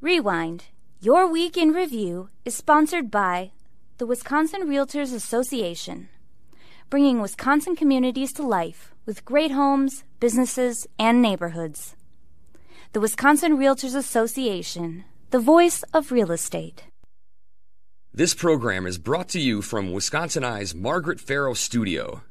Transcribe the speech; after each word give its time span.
Rewind. 0.00 0.66
Your 1.00 1.26
Week 1.26 1.56
in 1.56 1.72
Review 1.72 2.28
is 2.44 2.54
sponsored 2.54 3.10
by 3.10 3.50
the 3.96 4.06
Wisconsin 4.06 4.68
Realtors 4.68 5.12
Association, 5.12 6.08
bringing 6.88 7.20
Wisconsin 7.20 7.74
communities 7.74 8.32
to 8.34 8.46
life 8.46 8.94
with 9.06 9.24
great 9.24 9.50
homes, 9.50 10.04
businesses, 10.20 10.86
and 11.00 11.20
neighborhoods. 11.20 11.96
The 12.92 13.00
Wisconsin 13.00 13.58
Realtors 13.58 13.96
Association, 13.96 15.04
the 15.30 15.40
voice 15.40 15.82
of 15.92 16.12
real 16.12 16.30
estate. 16.30 16.84
This 18.14 18.34
program 18.34 18.86
is 18.86 18.98
brought 18.98 19.28
to 19.30 19.40
you 19.40 19.62
from 19.62 19.92
Wisconsin 19.92 20.44
Eye's 20.44 20.76
Margaret 20.76 21.18
Farrow 21.18 21.54
Studio. 21.54 22.22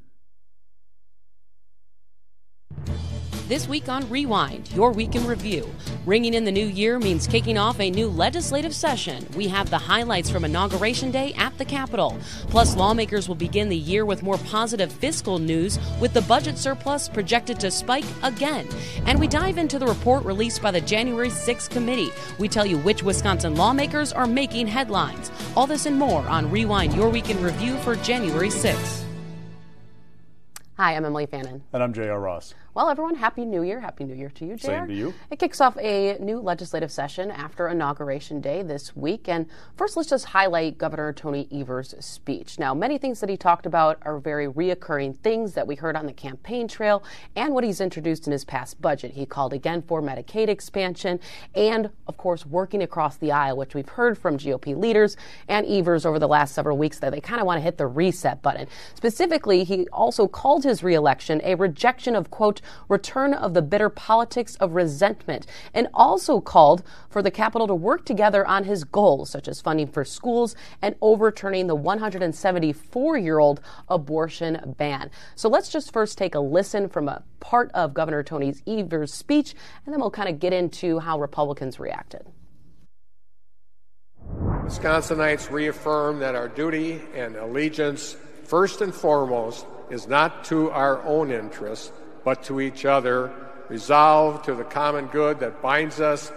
This 3.48 3.66
week 3.66 3.88
on 3.88 4.10
Rewind, 4.10 4.70
your 4.74 4.92
week 4.92 5.16
in 5.16 5.26
review. 5.26 5.74
Ringing 6.06 6.34
in 6.34 6.44
the 6.44 6.52
new 6.52 6.66
year 6.66 7.00
means 7.00 7.26
kicking 7.26 7.58
off 7.58 7.80
a 7.80 7.90
new 7.90 8.10
legislative 8.10 8.76
session. 8.76 9.26
We 9.38 9.48
have 9.48 9.70
the 9.70 9.78
highlights 9.78 10.30
from 10.30 10.44
Inauguration 10.44 11.12
Day 11.12 11.34
at 11.38 11.58
the 11.58 11.64
Capitol. 11.64 12.18
Plus, 12.50 12.76
lawmakers 12.76 13.30
will 13.30 13.36
begin 13.36 13.70
the 13.70 13.78
year 13.78 14.06
with 14.06 14.22
more 14.22 14.38
positive 14.40 14.92
fiscal 14.92 15.40
news, 15.40 15.80
with 16.02 16.14
the 16.14 16.24
budget 16.24 16.58
surplus 16.58 17.08
projected 17.08 17.58
to 17.62 17.72
spike 17.72 18.04
again. 18.22 18.68
And 19.06 19.18
we 19.18 19.30
dive 19.30 19.58
into 19.58 19.80
the 19.80 19.88
report 19.88 20.26
released 20.26 20.62
by 20.62 20.72
the 20.72 20.82
January 20.82 21.30
6th 21.30 21.70
committee. 21.70 22.12
We 22.40 22.50
tell 22.50 22.66
you 22.66 22.78
which 22.80 23.02
Wisconsin 23.02 23.56
lawmakers 23.56 24.12
are 24.12 24.28
making 24.28 24.68
headlines. 24.68 25.32
All 25.56 25.68
this 25.68 25.86
and 25.86 25.98
more 25.98 26.28
on 26.28 26.52
Rewind, 26.52 26.94
your 26.96 27.08
week 27.08 27.30
in 27.30 27.42
review 27.42 27.78
for 27.78 27.96
January 27.96 28.50
6th. 28.50 29.06
Hi, 30.78 30.96
I'm 30.96 31.06
Emily 31.06 31.26
Fannin. 31.26 31.64
And 31.74 31.82
I'm 31.82 31.92
J.R. 31.92 32.20
Ross. 32.20 32.54
Well, 32.78 32.90
everyone, 32.90 33.16
Happy 33.16 33.44
New 33.44 33.64
Year. 33.64 33.80
Happy 33.80 34.04
New 34.04 34.14
Year 34.14 34.30
to 34.36 34.46
you, 34.46 34.56
JR. 34.56 34.68
Same 34.68 34.88
to 34.90 34.94
you. 34.94 35.14
It 35.32 35.40
kicks 35.40 35.60
off 35.62 35.76
a 35.80 36.16
new 36.20 36.40
legislative 36.40 36.92
session 36.92 37.32
after 37.32 37.68
Inauguration 37.70 38.40
Day 38.40 38.62
this 38.62 38.96
week. 38.96 39.28
And 39.28 39.48
first, 39.76 39.98
let's 39.98 40.08
just 40.08 40.26
highlight 40.26 40.78
Governor 40.78 41.12
Tony 41.12 41.48
Evers' 41.52 41.96
speech. 42.00 42.60
Now, 42.60 42.76
many 42.76 43.00
things 43.00 43.20
that 43.20 43.32
he 43.32 43.36
talked 43.36 43.66
about 43.66 43.98
are 44.04 44.20
very 44.20 44.48
reoccurring 44.48 45.18
things 45.22 45.54
that 45.54 45.66
we 45.66 45.74
heard 45.74 45.96
on 45.96 46.06
the 46.06 46.14
campaign 46.14 46.68
trail 46.68 47.04
and 47.36 47.52
what 47.52 47.64
he's 47.64 47.82
introduced 47.82 48.28
in 48.28 48.32
his 48.32 48.46
past 48.46 48.80
budget. 48.80 49.14
He 49.14 49.26
called 49.26 49.54
again 49.54 49.82
for 49.82 50.00
Medicaid 50.00 50.48
expansion 50.48 51.20
and, 51.56 51.90
of 52.06 52.18
course, 52.18 52.46
working 52.46 52.84
across 52.84 53.18
the 53.18 53.32
aisle, 53.32 53.58
which 53.58 53.74
we've 53.74 53.90
heard 53.90 54.20
from 54.20 54.38
GOP 54.38 54.78
leaders 54.78 55.18
and 55.48 55.66
Evers 55.66 56.06
over 56.06 56.20
the 56.20 56.28
last 56.28 56.54
several 56.54 56.78
weeks 56.78 57.00
that 57.00 57.10
they 57.10 57.22
kind 57.22 57.42
of 57.42 57.48
want 57.48 57.58
to 57.58 57.64
hit 57.64 57.80
the 57.80 57.88
reset 57.88 58.44
button. 58.44 58.68
Specifically, 58.94 59.64
he 59.64 59.88
also 59.88 60.28
called 60.28 60.64
his 60.64 60.84
reelection 60.84 61.42
a 61.44 61.56
rejection 61.56 62.16
of, 62.16 62.30
quote, 62.30 62.62
return 62.90 63.34
of 63.34 63.54
the 63.54 63.62
bitter 63.62 63.90
politics 63.90 64.56
of 64.56 64.74
resentment, 64.74 65.46
and 65.74 65.88
also 65.94 66.40
called 66.40 66.84
for 67.10 67.22
the 67.22 67.32
Capitol 67.32 67.68
to 67.68 67.76
work 67.76 68.06
together 68.06 68.46
on 68.46 68.64
his 68.64 68.84
goals, 68.84 69.30
such 69.30 69.48
as 69.48 69.62
funding 69.62 69.88
for 69.88 70.04
schools 70.04 70.56
and 70.82 70.96
overturning 71.02 71.68
the 71.68 71.76
174 71.76 73.18
year 73.18 73.40
old 73.40 73.62
abortion 73.90 74.76
ban. 74.78 75.10
So 75.36 75.50
let's 75.50 75.70
just 75.70 75.94
first 75.94 76.18
take 76.18 76.36
a 76.36 76.40
listen 76.40 76.90
from 76.90 77.08
a 77.08 77.24
part 77.40 77.72
of 77.74 77.94
Governor 77.94 78.24
Tony 78.24 78.54
Evers' 78.68 79.14
speech, 79.14 79.56
and 79.86 79.94
then 79.94 80.00
we'll 80.00 80.12
kind 80.12 80.30
of 80.30 80.40
get 80.40 80.54
into 80.54 81.00
how 81.00 81.20
Republicans 81.20 81.80
reacted. 81.80 82.26
Wisconsinites 84.68 85.50
reaffirm 85.50 86.20
that 86.20 86.36
our 86.36 86.50
duty 86.50 87.02
and 87.16 87.38
allegiance, 87.38 88.18
first 88.44 88.82
and 88.82 88.94
foremost, 88.94 89.66
is 89.90 90.08
not 90.08 90.44
to 90.44 90.70
our 90.72 91.02
own 91.04 91.32
interests, 91.32 91.94
but 92.28 92.44
to 92.44 92.60
each 92.60 92.84
other, 92.84 93.32
resolved 93.70 94.44
to 94.44 94.54
the 94.54 94.66
common 94.66 95.06
good 95.06 95.40
that 95.40 95.62
binds 95.62 96.02
us, 96.02 96.30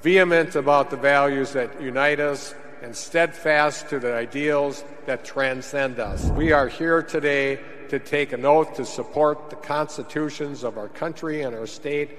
vehement 0.00 0.54
about 0.54 0.90
the 0.90 0.96
values 0.96 1.54
that 1.54 1.82
unite 1.82 2.20
us, 2.20 2.54
and 2.82 2.94
steadfast 2.94 3.88
to 3.88 3.98
the 3.98 4.14
ideals 4.14 4.84
that 5.06 5.24
transcend 5.24 5.98
us. 5.98 6.22
We 6.26 6.52
are 6.52 6.68
here 6.68 7.02
today 7.02 7.58
to 7.88 7.98
take 7.98 8.32
an 8.32 8.44
oath 8.44 8.74
to 8.74 8.84
support 8.84 9.50
the 9.50 9.56
constitutions 9.56 10.62
of 10.62 10.78
our 10.78 10.88
country 10.88 11.42
and 11.42 11.52
our 11.56 11.66
state, 11.66 12.10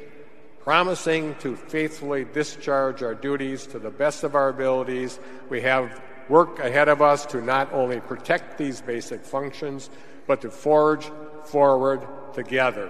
promising 0.60 1.36
to 1.36 1.56
faithfully 1.56 2.26
discharge 2.26 3.02
our 3.02 3.16
duties 3.16 3.66
to 3.68 3.80
the 3.80 3.92
best 3.92 4.26
of 4.26 4.36
our 4.36 4.50
abilities. 4.50 5.22
We 5.48 5.62
have 5.62 6.02
work 6.28 6.60
ahead 6.60 6.90
of 6.90 7.02
us 7.02 7.26
to 7.28 7.40
not 7.40 7.72
only 7.72 8.02
protect 8.02 8.58
these 8.58 8.82
basic 8.82 9.24
functions, 9.24 9.90
but 10.28 10.42
to 10.42 10.52
forge 10.52 11.10
forward 11.48 12.08
together. 12.34 12.90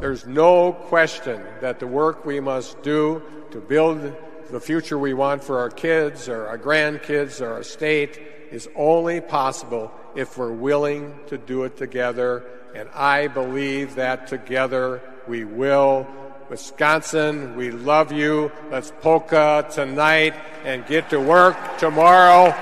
There's 0.00 0.26
no 0.26 0.72
question 0.72 1.42
that 1.60 1.78
the 1.78 1.86
work 1.86 2.24
we 2.24 2.40
must 2.40 2.82
do 2.82 3.22
to 3.50 3.60
build 3.60 4.14
the 4.50 4.60
future 4.60 4.98
we 4.98 5.14
want 5.14 5.42
for 5.42 5.58
our 5.58 5.70
kids 5.70 6.28
or 6.28 6.46
our 6.46 6.58
grandkids 6.58 7.40
or 7.40 7.52
our 7.52 7.62
state 7.62 8.20
is 8.50 8.68
only 8.76 9.20
possible 9.20 9.90
if 10.14 10.36
we're 10.36 10.52
willing 10.52 11.18
to 11.28 11.38
do 11.38 11.64
it 11.64 11.76
together. 11.76 12.44
And 12.74 12.88
I 12.94 13.28
believe 13.28 13.94
that 13.94 14.26
together 14.26 15.00
we 15.26 15.44
will. 15.44 16.06
Wisconsin, 16.50 17.56
we 17.56 17.70
love 17.70 18.12
you. 18.12 18.52
Let's 18.70 18.92
polka 19.00 19.66
tonight 19.70 20.34
and 20.64 20.86
get 20.86 21.08
to 21.10 21.18
work 21.18 21.56
tomorrow. 21.78 22.54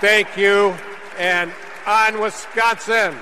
Thank 0.00 0.36
you. 0.36 0.76
And 1.18 1.50
on 1.86 2.20
Wisconsin. 2.20 3.16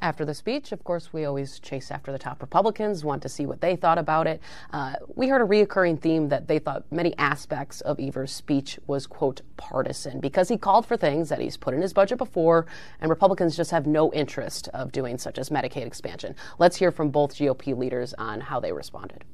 After 0.00 0.24
the 0.24 0.34
speech, 0.34 0.70
of 0.70 0.84
course, 0.84 1.12
we 1.12 1.24
always 1.24 1.58
chase 1.58 1.90
after 1.90 2.12
the 2.12 2.18
top 2.18 2.40
Republicans, 2.40 3.04
want 3.04 3.20
to 3.22 3.28
see 3.28 3.46
what 3.46 3.60
they 3.60 3.74
thought 3.74 3.98
about 3.98 4.28
it. 4.28 4.40
Uh, 4.72 4.94
we 5.16 5.26
heard 5.26 5.42
a 5.42 5.44
reoccurring 5.44 6.00
theme 6.00 6.28
that 6.28 6.46
they 6.46 6.60
thought 6.60 6.84
many 6.92 7.16
aspects 7.18 7.80
of 7.80 7.98
Evers' 7.98 8.32
speech 8.32 8.78
was, 8.86 9.08
quote, 9.08 9.40
partisan, 9.56 10.20
because 10.20 10.48
he 10.48 10.56
called 10.56 10.86
for 10.86 10.96
things 10.96 11.28
that 11.30 11.40
he's 11.40 11.56
put 11.56 11.74
in 11.74 11.82
his 11.82 11.92
budget 11.92 12.16
before, 12.16 12.66
and 13.00 13.10
Republicans 13.10 13.56
just 13.56 13.72
have 13.72 13.86
no 13.86 14.12
interest 14.12 14.68
of 14.68 14.92
doing, 14.92 15.18
such 15.18 15.36
as 15.36 15.50
Medicaid 15.50 15.86
expansion. 15.86 16.36
Let's 16.60 16.76
hear 16.76 16.92
from 16.92 17.10
both 17.10 17.34
GOP 17.34 17.76
leaders 17.76 18.14
on 18.14 18.40
how 18.40 18.60
they 18.60 18.72
responded. 18.72 19.24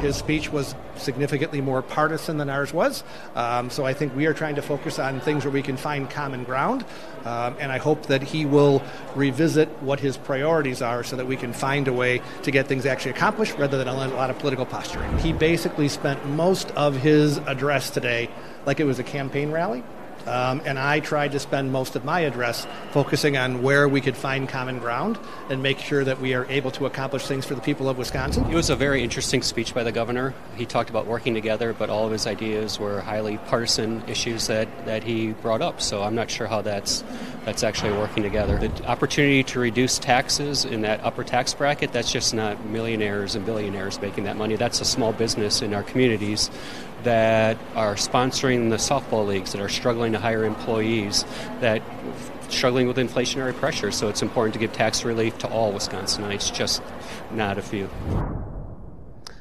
His 0.00 0.16
speech 0.16 0.50
was 0.50 0.74
significantly 0.96 1.60
more 1.60 1.82
partisan 1.82 2.38
than 2.38 2.48
ours 2.48 2.72
was. 2.72 3.04
Um, 3.34 3.68
so 3.68 3.84
I 3.84 3.92
think 3.92 4.16
we 4.16 4.26
are 4.26 4.32
trying 4.32 4.54
to 4.54 4.62
focus 4.62 4.98
on 4.98 5.20
things 5.20 5.44
where 5.44 5.52
we 5.52 5.62
can 5.62 5.76
find 5.76 6.08
common 6.08 6.44
ground. 6.44 6.84
Um, 7.24 7.56
and 7.60 7.70
I 7.70 7.78
hope 7.78 8.06
that 8.06 8.22
he 8.22 8.46
will 8.46 8.82
revisit 9.14 9.68
what 9.82 10.00
his 10.00 10.16
priorities 10.16 10.80
are 10.80 11.04
so 11.04 11.16
that 11.16 11.26
we 11.26 11.36
can 11.36 11.52
find 11.52 11.86
a 11.86 11.92
way 11.92 12.22
to 12.42 12.50
get 12.50 12.66
things 12.66 12.86
actually 12.86 13.12
accomplished 13.12 13.58
rather 13.58 13.76
than 13.76 13.88
a 13.88 13.94
lot 13.94 14.30
of 14.30 14.38
political 14.38 14.64
posturing. 14.64 15.18
He 15.18 15.32
basically 15.32 15.88
spent 15.88 16.24
most 16.26 16.70
of 16.72 16.96
his 16.96 17.36
address 17.38 17.90
today 17.90 18.30
like 18.64 18.80
it 18.80 18.84
was 18.84 18.98
a 18.98 19.04
campaign 19.04 19.50
rally. 19.50 19.82
Um, 20.30 20.62
and 20.64 20.78
I 20.78 21.00
tried 21.00 21.32
to 21.32 21.40
spend 21.40 21.72
most 21.72 21.96
of 21.96 22.04
my 22.04 22.20
address 22.20 22.64
focusing 22.92 23.36
on 23.36 23.62
where 23.62 23.88
we 23.88 24.00
could 24.00 24.16
find 24.16 24.48
common 24.48 24.78
ground 24.78 25.18
and 25.48 25.60
make 25.60 25.80
sure 25.80 26.04
that 26.04 26.20
we 26.20 26.34
are 26.34 26.46
able 26.46 26.70
to 26.72 26.86
accomplish 26.86 27.26
things 27.26 27.44
for 27.44 27.56
the 27.56 27.60
people 27.60 27.88
of 27.88 27.98
Wisconsin. 27.98 28.46
It 28.48 28.54
was 28.54 28.70
a 28.70 28.76
very 28.76 29.02
interesting 29.02 29.42
speech 29.42 29.74
by 29.74 29.82
the 29.82 29.90
governor. 29.90 30.32
He 30.56 30.66
talked 30.66 30.88
about 30.88 31.06
working 31.06 31.34
together, 31.34 31.72
but 31.72 31.90
all 31.90 32.06
of 32.06 32.12
his 32.12 32.28
ideas 32.28 32.78
were 32.78 33.00
highly 33.00 33.38
partisan 33.48 34.04
issues 34.06 34.46
that, 34.46 34.68
that 34.86 35.02
he 35.02 35.32
brought 35.32 35.62
up. 35.62 35.80
So 35.80 36.00
I'm 36.00 36.14
not 36.14 36.30
sure 36.30 36.46
how 36.46 36.62
that's 36.62 37.02
that's 37.44 37.62
actually 37.62 37.92
working 37.92 38.22
together. 38.22 38.58
The 38.58 38.86
opportunity 38.86 39.42
to 39.44 39.60
reduce 39.60 39.98
taxes 39.98 40.64
in 40.64 40.82
that 40.82 41.02
upper 41.04 41.24
tax 41.24 41.54
bracket, 41.54 41.92
that's 41.92 42.12
just 42.12 42.34
not 42.34 42.64
millionaires 42.66 43.34
and 43.34 43.46
billionaires 43.46 44.00
making 44.00 44.24
that 44.24 44.36
money. 44.36 44.56
That's 44.56 44.80
a 44.80 44.84
small 44.84 45.12
business 45.12 45.62
in 45.62 45.72
our 45.74 45.82
communities 45.82 46.50
that 47.02 47.56
are 47.74 47.94
sponsoring 47.94 48.70
the 48.70 48.76
softball 48.76 49.26
leagues, 49.26 49.52
that 49.52 49.60
are 49.60 49.68
struggling 49.68 50.12
to 50.12 50.18
hire 50.18 50.44
employees, 50.44 51.24
that 51.60 51.82
struggling 52.50 52.86
with 52.86 52.98
inflationary 52.98 53.54
pressure. 53.54 53.90
So 53.90 54.08
it's 54.08 54.22
important 54.22 54.52
to 54.54 54.60
give 54.60 54.72
tax 54.72 55.04
relief 55.04 55.38
to 55.38 55.48
all 55.48 55.72
Wisconsinites, 55.72 56.52
just 56.52 56.82
not 57.32 57.58
a 57.58 57.62
few. 57.62 57.88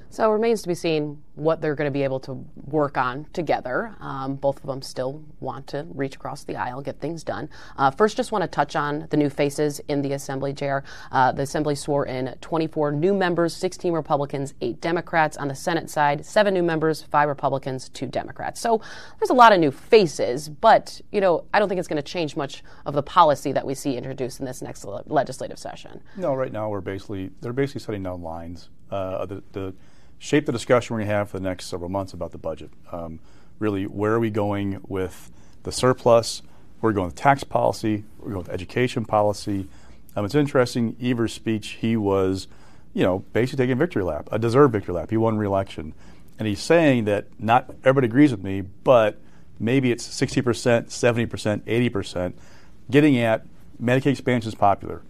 So 0.09 0.29
it 0.29 0.33
remains 0.33 0.62
to 0.63 0.68
be 0.68 0.75
seen 0.75 1.21
what 1.39 1.62
they're 1.62 1.75
going 1.75 1.88
to 1.88 1.91
be 1.91 2.03
able 2.03 2.19
to 2.21 2.33
work 2.65 2.97
on 2.97 3.25
together. 3.33 3.95
Um, 4.00 4.36
both 4.36 4.57
of 4.57 4.65
them 4.65 4.81
still 4.81 5.24
want 5.39 5.68
to 5.68 5.88
reach 5.94 6.15
across 6.15 6.44
the 6.44 6.56
aisle, 6.56 6.81
get 6.81 7.00
things 7.00 7.24
done. 7.24 7.50
Uh, 7.77 7.91
first, 7.91 8.18
just 8.18 8.31
want 8.31 8.44
to 8.44 8.47
touch 8.47 8.75
on 8.75 9.07
the 9.09 9.18
new 9.18 9.30
faces 9.30 9.80
in 9.88 10.01
the 10.01 10.13
Assembly, 10.13 10.53
JR. 10.53 10.80
Uh, 11.12 11.31
the 11.31 11.44
Assembly 11.44 11.75
swore 11.75 12.06
in 12.06 12.36
24 12.41 12.91
new 12.91 13.13
members, 13.13 13.56
16 13.56 13.94
Republicans, 13.94 14.53
8 14.62 14.81
Democrats. 14.81 15.38
On 15.38 15.47
the 15.47 15.56
Senate 15.56 15.89
side, 15.89 16.25
7 16.25 16.53
new 16.53 16.63
members, 16.63 17.01
5 17.01 17.30
Republicans, 17.30 17.89
2 17.89 18.07
Democrats. 18.07 18.59
So 18.59 18.81
there's 19.19 19.30
a 19.30 19.33
lot 19.33 19.53
of 19.53 19.59
new 19.59 19.71
faces, 19.71 20.50
but, 20.50 21.01
you 21.12 21.21
know, 21.21 21.45
I 21.53 21.59
don't 21.59 21.69
think 21.69 21.80
it's 21.80 21.88
going 21.88 22.01
to 22.01 22.03
change 22.03 22.36
much 22.36 22.63
of 22.86 22.94
the 22.94 23.03
policy 23.03 23.51
that 23.53 23.65
we 23.65 23.74
see 23.74 23.95
introduced 23.95 24.39
in 24.39 24.45
this 24.45 24.62
next 24.62 24.86
legislative 25.06 25.59
session. 25.59 26.01
No, 26.18 26.33
right 26.33 26.51
now 26.51 26.69
we're 26.69 26.81
basically, 26.81 27.31
they're 27.41 27.53
basically 27.53 27.81
setting 27.81 28.03
down 28.03 28.21
lines. 28.21 28.69
Uh, 28.91 29.25
the, 29.25 29.44
the 29.51 29.74
shape 30.19 30.45
the 30.45 30.51
discussion 30.51 30.94
we're 30.94 31.00
going 31.00 31.10
to 31.10 31.16
have 31.16 31.30
for 31.30 31.39
the 31.39 31.44
next 31.44 31.66
several 31.66 31.89
months 31.89 32.13
about 32.13 32.31
the 32.31 32.38
budget. 32.38 32.69
Um, 32.92 33.19
really, 33.57 33.86
where 33.86 34.13
are 34.13 34.19
we 34.19 34.30
going 34.30 34.80
with 34.88 35.31
the 35.63 35.71
surplus? 35.71 36.42
We're 36.81 36.94
going 36.94 37.07
with 37.07 37.16
tax 37.16 37.44
policy. 37.44 38.04
We're 38.19 38.31
going 38.33 38.44
with 38.44 38.50
education 38.50 39.06
policy. 39.06 39.68
Um, 40.16 40.25
it's 40.25 40.36
interesting. 40.36 40.95
Evers' 41.01 41.33
speech, 41.33 41.77
he 41.81 41.98
was 41.98 42.48
you 42.94 43.04
know, 43.04 43.19
basically 43.33 43.63
taking 43.63 43.74
a 43.74 43.75
victory 43.75 44.04
lap, 44.04 44.27
a 44.31 44.39
deserved 44.39 44.74
victory 44.74 44.94
lap. 44.94 45.10
He 45.10 45.18
won 45.18 45.38
re-election, 45.38 45.94
and 46.38 46.48
he's 46.48 46.62
saying 46.62 47.06
that 47.06 47.27
not 47.39 47.69
everybody 47.83 48.06
agrees 48.06 48.31
with 48.31 48.44
me, 48.44 48.62
but 48.62 49.18
maybe 49.60 49.92
it's 49.92 50.07
60%, 50.07 50.44
70%, 50.88 51.62
80%, 51.62 52.33
getting 52.89 53.18
at 53.18 53.45
Medicaid 53.81 54.07
expansion 54.07 54.50
is 54.50 54.56
popular. 54.56 55.01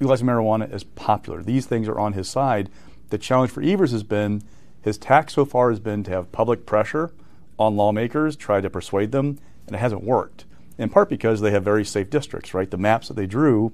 Legalizing 0.00 0.26
marijuana 0.26 0.72
is 0.72 0.84
popular. 0.84 1.42
These 1.42 1.66
things 1.66 1.88
are 1.88 1.98
on 1.98 2.14
his 2.14 2.28
side. 2.28 2.70
The 3.10 3.18
challenge 3.18 3.50
for 3.50 3.62
Evers 3.62 3.92
has 3.92 4.02
been 4.02 4.42
his 4.84 4.98
tack 4.98 5.30
so 5.30 5.44
far 5.44 5.70
has 5.70 5.80
been 5.80 6.04
to 6.04 6.10
have 6.10 6.30
public 6.30 6.66
pressure 6.66 7.12
on 7.58 7.76
lawmakers, 7.76 8.36
try 8.36 8.60
to 8.60 8.68
persuade 8.68 9.12
them, 9.12 9.38
and 9.66 9.74
it 9.74 9.78
hasn't 9.78 10.04
worked. 10.04 10.44
In 10.76 10.90
part 10.90 11.08
because 11.08 11.40
they 11.40 11.52
have 11.52 11.64
very 11.64 11.84
safe 11.84 12.10
districts, 12.10 12.52
right? 12.52 12.70
The 12.70 12.76
maps 12.76 13.08
that 13.08 13.14
they 13.14 13.26
drew, 13.26 13.72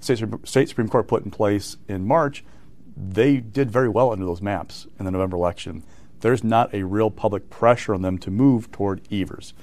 state, 0.00 0.24
state 0.44 0.68
Supreme 0.68 0.88
Court 0.88 1.06
put 1.06 1.24
in 1.24 1.30
place 1.30 1.76
in 1.88 2.06
March, 2.06 2.44
they 2.96 3.36
did 3.36 3.70
very 3.70 3.88
well 3.88 4.10
under 4.10 4.24
those 4.24 4.42
maps 4.42 4.86
in 4.98 5.04
the 5.04 5.10
November 5.10 5.36
election. 5.36 5.84
There's 6.20 6.42
not 6.42 6.74
a 6.74 6.84
real 6.84 7.10
public 7.10 7.50
pressure 7.50 7.94
on 7.94 8.02
them 8.02 8.18
to 8.18 8.30
move 8.30 8.72
toward 8.72 9.00
Evers. 9.12 9.54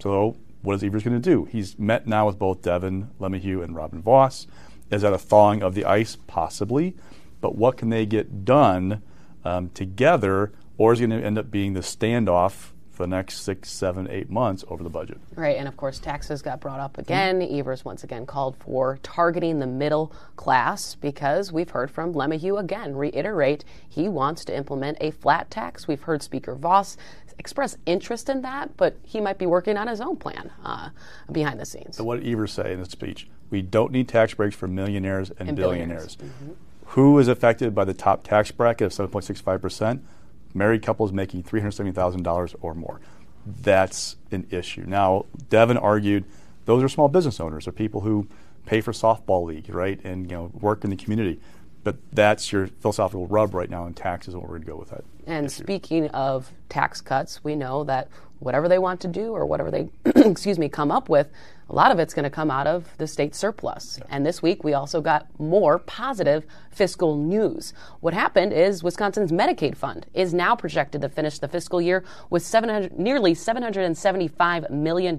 So 0.00 0.36
what 0.62 0.74
is 0.74 0.84
Evers 0.84 1.02
going 1.02 1.20
to 1.20 1.30
do? 1.30 1.44
He's 1.46 1.78
met 1.78 2.06
now 2.06 2.26
with 2.26 2.38
both 2.38 2.62
Devin 2.62 3.10
LeMahieu 3.20 3.62
and 3.62 3.74
Robin 3.74 4.02
Vos. 4.02 4.46
Is 4.90 5.02
that 5.02 5.12
a 5.12 5.18
thawing 5.18 5.62
of 5.62 5.74
the 5.74 5.84
ice? 5.84 6.16
Possibly. 6.26 6.94
But 7.40 7.56
what 7.56 7.76
can 7.76 7.90
they 7.90 8.06
get 8.06 8.44
done 8.44 9.02
um, 9.44 9.70
together, 9.70 10.52
or 10.78 10.92
is 10.92 11.00
it 11.00 11.08
going 11.08 11.20
to 11.20 11.26
end 11.26 11.38
up 11.38 11.50
being 11.50 11.74
the 11.74 11.80
standoff 11.80 12.72
for 12.96 13.02
the 13.02 13.08
next 13.08 13.42
six, 13.42 13.70
seven, 13.70 14.08
eight 14.10 14.30
months 14.30 14.64
over 14.68 14.82
the 14.82 14.88
budget. 14.88 15.18
Right, 15.34 15.56
and 15.56 15.68
of 15.68 15.76
course, 15.76 15.98
taxes 15.98 16.40
got 16.40 16.60
brought 16.60 16.80
up 16.80 16.96
again. 16.96 17.40
Mm-hmm. 17.40 17.58
Evers 17.60 17.84
once 17.84 18.02
again 18.02 18.24
called 18.24 18.56
for 18.56 18.98
targeting 19.02 19.58
the 19.58 19.66
middle 19.66 20.12
class 20.36 20.94
because 20.94 21.52
we've 21.52 21.70
heard 21.70 21.90
from 21.90 22.14
LeMahieu 22.14 22.58
again 22.58 22.96
reiterate 22.96 23.64
he 23.86 24.08
wants 24.08 24.44
to 24.46 24.56
implement 24.56 24.96
a 25.02 25.10
flat 25.10 25.50
tax. 25.50 25.86
We've 25.86 26.02
heard 26.02 26.22
Speaker 26.22 26.54
Vos 26.54 26.96
express 27.38 27.76
interest 27.84 28.30
in 28.30 28.40
that, 28.40 28.74
but 28.78 28.96
he 29.02 29.20
might 29.20 29.36
be 29.36 29.44
working 29.44 29.76
on 29.76 29.88
his 29.88 30.00
own 30.00 30.16
plan 30.16 30.50
uh, 30.64 30.88
behind 31.30 31.60
the 31.60 31.66
scenes. 31.66 31.98
So, 31.98 32.04
what 32.04 32.22
did 32.22 32.32
Evers 32.32 32.52
say 32.52 32.72
in 32.72 32.78
his 32.78 32.88
speech? 32.88 33.28
We 33.50 33.60
don't 33.60 33.92
need 33.92 34.08
tax 34.08 34.32
breaks 34.32 34.56
for 34.56 34.66
millionaires 34.66 35.30
and, 35.38 35.50
and 35.50 35.56
billionaires. 35.56 36.16
billionaires. 36.16 36.42
Mm-hmm. 36.42 36.52
Who 36.90 37.18
is 37.18 37.28
affected 37.28 37.74
by 37.74 37.84
the 37.84 37.94
top 37.94 38.24
tax 38.24 38.50
bracket 38.50 38.86
of 38.86 39.10
7.65 39.10 39.60
percent? 39.60 40.02
married 40.56 40.82
couples 40.82 41.12
making 41.12 41.42
$370,000 41.44 42.54
or 42.60 42.74
more. 42.74 43.00
That's 43.44 44.16
an 44.32 44.46
issue. 44.50 44.84
Now, 44.86 45.26
Devin 45.50 45.76
argued 45.76 46.24
those 46.64 46.82
are 46.82 46.88
small 46.88 47.08
business 47.08 47.38
owners, 47.38 47.68
or 47.68 47.72
people 47.72 48.00
who 48.00 48.26
pay 48.64 48.80
for 48.80 48.90
softball 48.90 49.44
league, 49.46 49.72
right, 49.72 50.00
and 50.02 50.28
you 50.28 50.36
know 50.36 50.50
work 50.60 50.82
in 50.82 50.90
the 50.90 50.96
community. 50.96 51.38
But 51.84 51.96
that's 52.12 52.50
your 52.50 52.66
philosophical 52.66 53.28
rub 53.28 53.54
right 53.54 53.70
now 53.70 53.86
in 53.86 53.94
taxes, 53.94 54.34
and 54.34 54.42
we're 54.42 54.48
going 54.48 54.62
to 54.62 54.66
go 54.66 54.76
with 54.76 54.90
that. 54.90 55.04
And 55.28 55.46
issue. 55.46 55.62
speaking 55.62 56.08
of 56.08 56.50
tax 56.68 57.00
cuts, 57.00 57.44
we 57.44 57.54
know 57.54 57.84
that 57.84 58.08
whatever 58.40 58.68
they 58.68 58.80
want 58.80 59.00
to 59.02 59.08
do 59.08 59.30
or 59.30 59.46
whatever 59.46 59.70
they, 59.70 59.88
excuse 60.16 60.58
me, 60.58 60.68
come 60.68 60.90
up 60.90 61.08
with, 61.08 61.28
a 61.68 61.74
lot 61.74 61.90
of 61.90 61.98
it's 61.98 62.14
going 62.14 62.24
to 62.24 62.30
come 62.30 62.50
out 62.50 62.66
of 62.66 62.96
the 62.98 63.06
state 63.06 63.34
surplus. 63.34 63.98
Yeah. 63.98 64.06
And 64.10 64.24
this 64.24 64.40
week 64.40 64.62
we 64.62 64.72
also 64.72 65.00
got 65.00 65.26
more 65.40 65.78
positive 65.78 66.46
fiscal 66.70 67.16
news. 67.16 67.72
What 68.00 68.14
happened 68.14 68.52
is 68.52 68.84
Wisconsin's 68.84 69.32
Medicaid 69.32 69.76
fund 69.76 70.06
is 70.14 70.32
now 70.32 70.54
projected 70.54 71.00
to 71.00 71.08
finish 71.08 71.38
the 71.38 71.48
fiscal 71.48 71.80
year 71.80 72.04
with 72.30 72.42
700, 72.42 72.98
nearly 72.98 73.34
$775 73.34 74.70
million. 74.70 75.16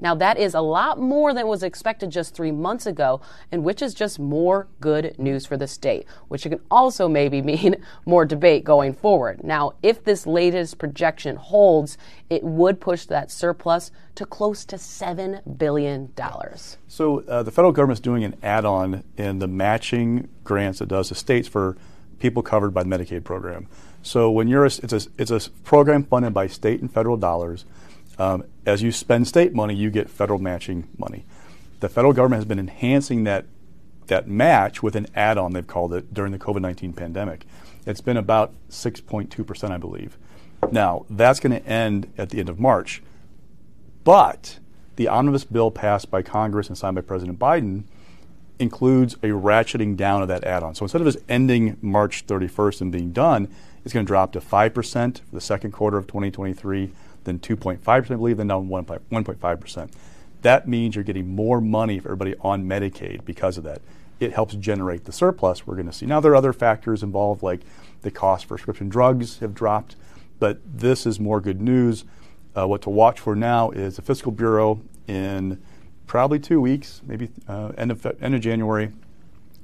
Now 0.00 0.14
that 0.14 0.38
is 0.38 0.54
a 0.54 0.60
lot 0.60 0.98
more 0.98 1.34
than 1.34 1.46
was 1.46 1.62
expected 1.62 2.10
just 2.10 2.34
three 2.34 2.50
months 2.50 2.86
ago, 2.86 3.20
and 3.52 3.62
which 3.62 3.82
is 3.82 3.94
just 3.94 4.18
more 4.18 4.68
good 4.80 5.16
news 5.18 5.46
for 5.46 5.56
the 5.56 5.68
state, 5.68 6.06
which 6.28 6.42
can 6.42 6.60
also 6.70 7.08
maybe 7.08 7.42
mean 7.50 7.76
more 8.06 8.24
debate 8.24 8.64
going 8.64 8.94
forward. 8.94 9.44
Now, 9.44 9.74
if 9.82 10.02
this 10.02 10.26
latest 10.26 10.78
projection 10.78 11.36
holds, 11.36 11.98
it 12.28 12.42
would 12.42 12.80
push 12.80 13.04
that 13.06 13.30
surplus 13.30 13.90
to 14.14 14.26
close 14.26 14.64
to 14.66 14.76
$7 14.76 15.58
billion. 15.60 16.12
dollars. 16.16 16.76
So 16.88 17.20
uh, 17.20 17.44
the 17.44 17.52
federal 17.52 17.72
government 17.72 17.98
is 17.98 18.00
doing 18.00 18.24
an 18.24 18.36
add 18.42 18.64
on 18.64 19.04
in 19.16 19.38
the 19.38 19.46
matching 19.46 20.28
grants 20.42 20.80
it 20.80 20.88
does 20.88 21.08
to 21.08 21.14
states 21.14 21.46
for 21.46 21.76
people 22.18 22.42
covered 22.42 22.74
by 22.74 22.82
the 22.82 22.88
Medicaid 22.88 23.22
program. 23.22 23.68
So 24.02 24.30
when 24.30 24.48
you're 24.48 24.64
a, 24.64 24.66
it's, 24.82 24.92
a, 24.92 25.00
it's 25.18 25.30
a 25.30 25.50
program 25.62 26.04
funded 26.04 26.34
by 26.34 26.46
state 26.46 26.80
and 26.80 26.92
federal 26.92 27.16
dollars. 27.16 27.64
Um, 28.18 28.44
as 28.66 28.82
you 28.82 28.92
spend 28.92 29.26
state 29.26 29.54
money, 29.54 29.74
you 29.74 29.90
get 29.90 30.10
federal 30.10 30.38
matching 30.38 30.88
money. 30.98 31.24
The 31.80 31.88
federal 31.88 32.12
government 32.12 32.38
has 32.38 32.44
been 32.44 32.58
enhancing 32.58 33.24
that 33.24 33.46
that 34.06 34.26
match 34.26 34.82
with 34.82 34.96
an 34.96 35.06
add-on 35.14 35.52
they've 35.52 35.66
called 35.66 35.94
it 35.94 36.12
during 36.12 36.32
the 36.32 36.38
COVID-19 36.38 36.96
pandemic. 36.96 37.46
It's 37.86 38.00
been 38.00 38.16
about 38.16 38.52
6.2 38.68 39.46
percent, 39.46 39.72
I 39.72 39.78
believe. 39.78 40.18
Now 40.70 41.06
that's 41.08 41.40
going 41.40 41.52
to 41.52 41.66
end 41.66 42.12
at 42.18 42.30
the 42.30 42.40
end 42.40 42.48
of 42.48 42.58
March. 42.58 43.02
But 44.04 44.58
the 45.00 45.08
omnibus 45.08 45.44
bill 45.44 45.70
passed 45.70 46.10
by 46.10 46.20
Congress 46.20 46.68
and 46.68 46.76
signed 46.76 46.94
by 46.94 47.00
President 47.00 47.38
Biden 47.38 47.84
includes 48.58 49.14
a 49.22 49.28
ratcheting 49.28 49.96
down 49.96 50.20
of 50.20 50.28
that 50.28 50.44
add 50.44 50.62
on. 50.62 50.74
So 50.74 50.84
instead 50.84 51.00
of 51.00 51.06
just 51.06 51.24
ending 51.26 51.78
March 51.80 52.26
31st 52.26 52.82
and 52.82 52.92
being 52.92 53.10
done, 53.10 53.48
it's 53.82 53.94
going 53.94 54.04
to 54.04 54.06
drop 54.06 54.30
to 54.32 54.40
5% 54.40 55.20
for 55.20 55.34
the 55.34 55.40
second 55.40 55.70
quarter 55.72 55.96
of 55.96 56.06
2023, 56.06 56.92
then 57.24 57.38
2.5%, 57.38 57.88
I 57.88 58.00
believe, 58.14 58.36
then 58.36 58.48
down 58.48 58.68
1.5%. 58.68 59.90
That 60.42 60.68
means 60.68 60.94
you're 60.94 61.02
getting 61.02 61.34
more 61.34 61.62
money 61.62 61.98
for 61.98 62.08
everybody 62.08 62.34
on 62.42 62.64
Medicaid 62.66 63.24
because 63.24 63.56
of 63.56 63.64
that. 63.64 63.80
It 64.20 64.34
helps 64.34 64.54
generate 64.54 65.06
the 65.06 65.12
surplus 65.12 65.66
we're 65.66 65.76
going 65.76 65.86
to 65.86 65.94
see. 65.94 66.04
Now, 66.04 66.20
there 66.20 66.32
are 66.32 66.36
other 66.36 66.52
factors 66.52 67.02
involved, 67.02 67.42
like 67.42 67.62
the 68.02 68.10
cost 68.10 68.44
for 68.44 68.56
prescription 68.56 68.90
drugs 68.90 69.38
have 69.38 69.54
dropped, 69.54 69.96
but 70.38 70.60
this 70.66 71.06
is 71.06 71.18
more 71.18 71.40
good 71.40 71.62
news. 71.62 72.04
Uh, 72.56 72.66
what 72.66 72.82
to 72.82 72.90
watch 72.90 73.20
for 73.20 73.36
now 73.36 73.70
is 73.70 73.96
the 73.96 74.02
Fiscal 74.02 74.32
Bureau 74.32 74.80
in 75.06 75.60
probably 76.06 76.38
two 76.38 76.60
weeks, 76.60 77.00
maybe 77.06 77.30
uh, 77.48 77.72
end, 77.78 77.90
of, 77.90 78.04
end 78.20 78.34
of 78.34 78.40
January, 78.40 78.90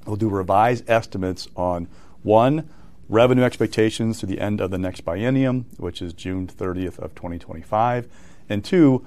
will 0.07 0.17
do 0.17 0.29
revised 0.29 0.89
estimates 0.89 1.49
on 1.57 1.89
one, 2.23 2.69
revenue 3.09 3.43
expectations 3.43 4.21
to 4.21 4.27
the 4.27 4.41
end 4.41 4.61
of 4.61 4.71
the 4.71 4.79
next 4.79 5.05
biennium, 5.05 5.65
which 5.79 6.01
is 6.01 6.13
June 6.13 6.47
30th 6.47 6.99
of 6.99 7.15
2025, 7.15 8.09
and 8.49 8.65
two, 8.65 9.05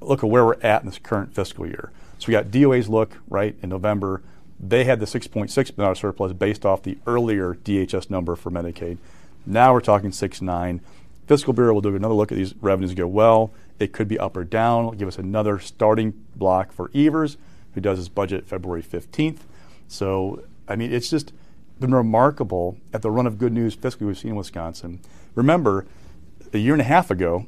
look 0.00 0.22
at 0.22 0.28
where 0.28 0.44
we're 0.44 0.60
at 0.60 0.82
in 0.82 0.88
this 0.88 0.98
current 0.98 1.34
fiscal 1.34 1.66
year. 1.66 1.90
So 2.18 2.28
we 2.28 2.32
got 2.32 2.50
DOA's 2.50 2.88
look 2.88 3.18
right 3.28 3.56
in 3.62 3.70
November. 3.70 4.22
They 4.60 4.84
had 4.84 5.00
the 5.00 5.06
6.6 5.06 5.76
billion 5.76 5.94
surplus 5.94 6.32
based 6.32 6.64
off 6.64 6.82
the 6.82 6.98
earlier 7.06 7.54
DHS 7.54 8.10
number 8.10 8.36
for 8.36 8.50
Medicaid. 8.50 8.98
Now 9.44 9.72
we're 9.72 9.80
talking 9.80 10.10
6.9. 10.10 10.80
Fiscal 11.26 11.52
Bureau 11.52 11.74
will 11.74 11.80
do 11.80 11.94
another 11.94 12.14
look 12.14 12.32
at 12.32 12.38
these 12.38 12.54
revenues 12.60 12.90
and 12.90 12.98
go, 12.98 13.06
well, 13.06 13.52
it 13.78 13.92
could 13.92 14.08
be 14.08 14.18
up 14.18 14.36
or 14.36 14.44
down. 14.44 14.84
It'll 14.84 14.92
give 14.92 15.08
us 15.08 15.18
another 15.18 15.58
starting 15.58 16.12
block 16.36 16.72
for 16.72 16.90
Evers, 16.94 17.36
who 17.74 17.80
does 17.80 17.98
his 17.98 18.08
budget 18.08 18.46
February 18.46 18.82
15th. 18.82 19.40
So, 19.88 20.44
I 20.68 20.76
mean, 20.76 20.92
it's 20.92 21.10
just 21.10 21.32
been 21.80 21.94
remarkable 21.94 22.78
at 22.92 23.02
the 23.02 23.10
run 23.10 23.26
of 23.26 23.38
good 23.38 23.52
news 23.52 23.76
fiscally 23.76 24.06
we've 24.06 24.18
seen 24.18 24.32
in 24.32 24.36
Wisconsin. 24.36 25.00
Remember, 25.34 25.86
a 26.52 26.58
year 26.58 26.74
and 26.74 26.82
a 26.82 26.84
half 26.84 27.10
ago, 27.10 27.46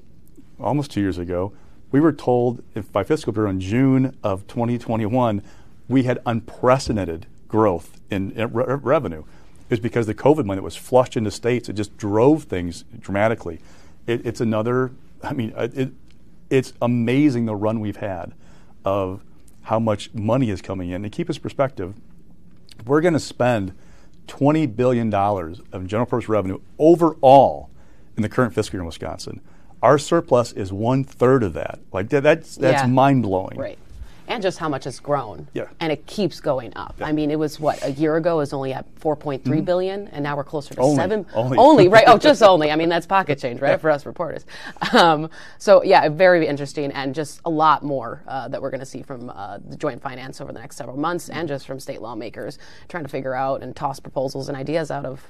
almost 0.59 0.91
two 0.91 1.01
years 1.01 1.19
ago, 1.19 1.53
we 1.91 2.01
were 2.01 2.13
told 2.13 2.63
by 2.93 3.05
Fiscal 3.05 3.33
Bureau 3.33 3.51
in 3.51 3.61
June 3.61 4.17
of 4.23 4.47
2021 4.47 5.43
we 5.89 6.05
had 6.05 6.19
unprecedented 6.27 7.27
growth 7.47 8.01
in, 8.11 8.33
in 8.33 8.53
re- 8.53 8.65
revenue 8.67 9.25
is 9.75 9.81
because 9.81 10.07
the 10.07 10.15
COVID 10.15 10.47
money 10.47 10.59
that 10.59 10.63
was 10.63 10.77
flushed 10.77 11.17
into 11.17 11.31
states, 11.31 11.69
it 11.69 11.75
just 11.75 11.97
drove 11.99 12.45
things 12.45 12.85
dramatically. 12.99 13.61
It, 14.07 14.25
it's 14.25 14.41
another, 14.41 14.93
I 15.23 15.33
mean, 15.33 15.53
uh, 15.55 15.69
it, 15.75 15.93
it's 16.49 16.73
amazing 16.81 17.47
the 17.47 17.55
run 17.55 17.81
we've 17.81 17.97
had 17.97 18.33
of 18.85 19.23
how 19.63 19.79
much 19.79 20.13
money 20.15 20.51
is 20.51 20.63
coming 20.63 20.91
in. 20.91 21.03
To 21.03 21.11
keep 21.11 21.29
us 21.29 21.39
perspective, 21.39 21.95
we're 22.87 23.01
going 23.01 23.15
to 23.15 23.21
spend 23.21 23.75
$20 24.29 24.75
billion 24.75 25.13
of 25.13 25.87
general 25.87 26.07
purpose 26.07 26.29
revenue 26.29 26.61
overall 26.79 27.71
in 28.17 28.23
the 28.23 28.29
current 28.29 28.55
fiscal 28.55 28.77
year 28.77 28.83
in 28.83 28.87
Wisconsin. 28.87 29.41
Our 29.83 29.99
surplus 29.99 30.53
is 30.53 30.73
one 30.73 31.05
third 31.05 31.43
of 31.43 31.53
that. 31.55 31.79
Like 31.93 32.09
that, 32.09 32.23
that's 32.23 32.57
that's 32.57 32.83
yeah. 32.83 32.89
mind 32.89 33.23
blowing. 33.23 33.59
Right 33.59 33.79
and 34.29 34.43
just 34.43 34.59
how 34.59 34.69
much 34.69 34.87
it's 34.87 35.01
grown. 35.01 35.49
Yeah. 35.53 35.69
And 35.81 35.93
it 35.93 36.07
keeps 36.07 36.41
going 36.41 36.73
up. 36.77 36.97
Yeah. 36.99 37.07
I 37.07 37.13
mean, 37.13 37.31
it 37.31 37.39
was 37.39 37.61
what 37.61 37.83
a 37.83 37.91
year 37.93 38.17
ago 38.17 38.35
it 38.35 38.39
was 38.39 38.53
only 38.53 38.73
at 38.73 38.93
4.3 38.97 39.43
mm-hmm. 39.43 39.61
billion, 39.63 40.09
and 40.09 40.23
now 40.23 40.37
we're 40.37 40.45
closer 40.45 40.75
to 40.75 40.81
only. 40.81 40.97
seven. 40.97 41.27
Only. 41.35 41.59
only, 41.59 41.89
right? 41.89 42.05
Oh, 42.07 42.19
just 42.19 42.43
only. 42.43 42.71
I 42.71 42.77
mean, 42.77 42.89
that's 42.89 43.07
pocket 43.07 43.39
change, 43.39 43.61
right, 43.61 43.71
yeah. 43.71 43.77
for 43.77 43.91
us 43.91 44.07
reporters. 44.07 44.47
Um, 44.93 45.31
so 45.59 45.83
yeah, 45.83 46.09
very 46.09 46.47
interesting, 46.47 46.91
and 46.93 47.15
just 47.15 47.41
a 47.45 47.51
lot 47.51 47.83
more 47.83 48.23
uh, 48.27 48.49
that 48.49 48.61
we're 48.61 48.71
going 48.71 48.81
to 48.81 48.87
see 48.87 49.03
from 49.03 49.31
uh, 49.31 49.59
the 49.69 49.77
joint 49.77 50.01
finance 50.01 50.41
over 50.41 50.53
the 50.53 50.59
next 50.59 50.77
several 50.77 50.97
months, 50.97 51.29
and 51.29 51.49
just 51.49 51.67
from 51.67 51.79
state 51.79 52.01
lawmakers 52.01 52.59
trying 52.89 53.05
to 53.05 53.11
figure 53.11 53.35
out 53.35 53.63
and 53.63 53.77
toss 53.77 54.01
proposals 54.01 54.49
and 54.49 54.57
ideas 54.57 54.91
out 54.91 55.05
of 55.05 55.23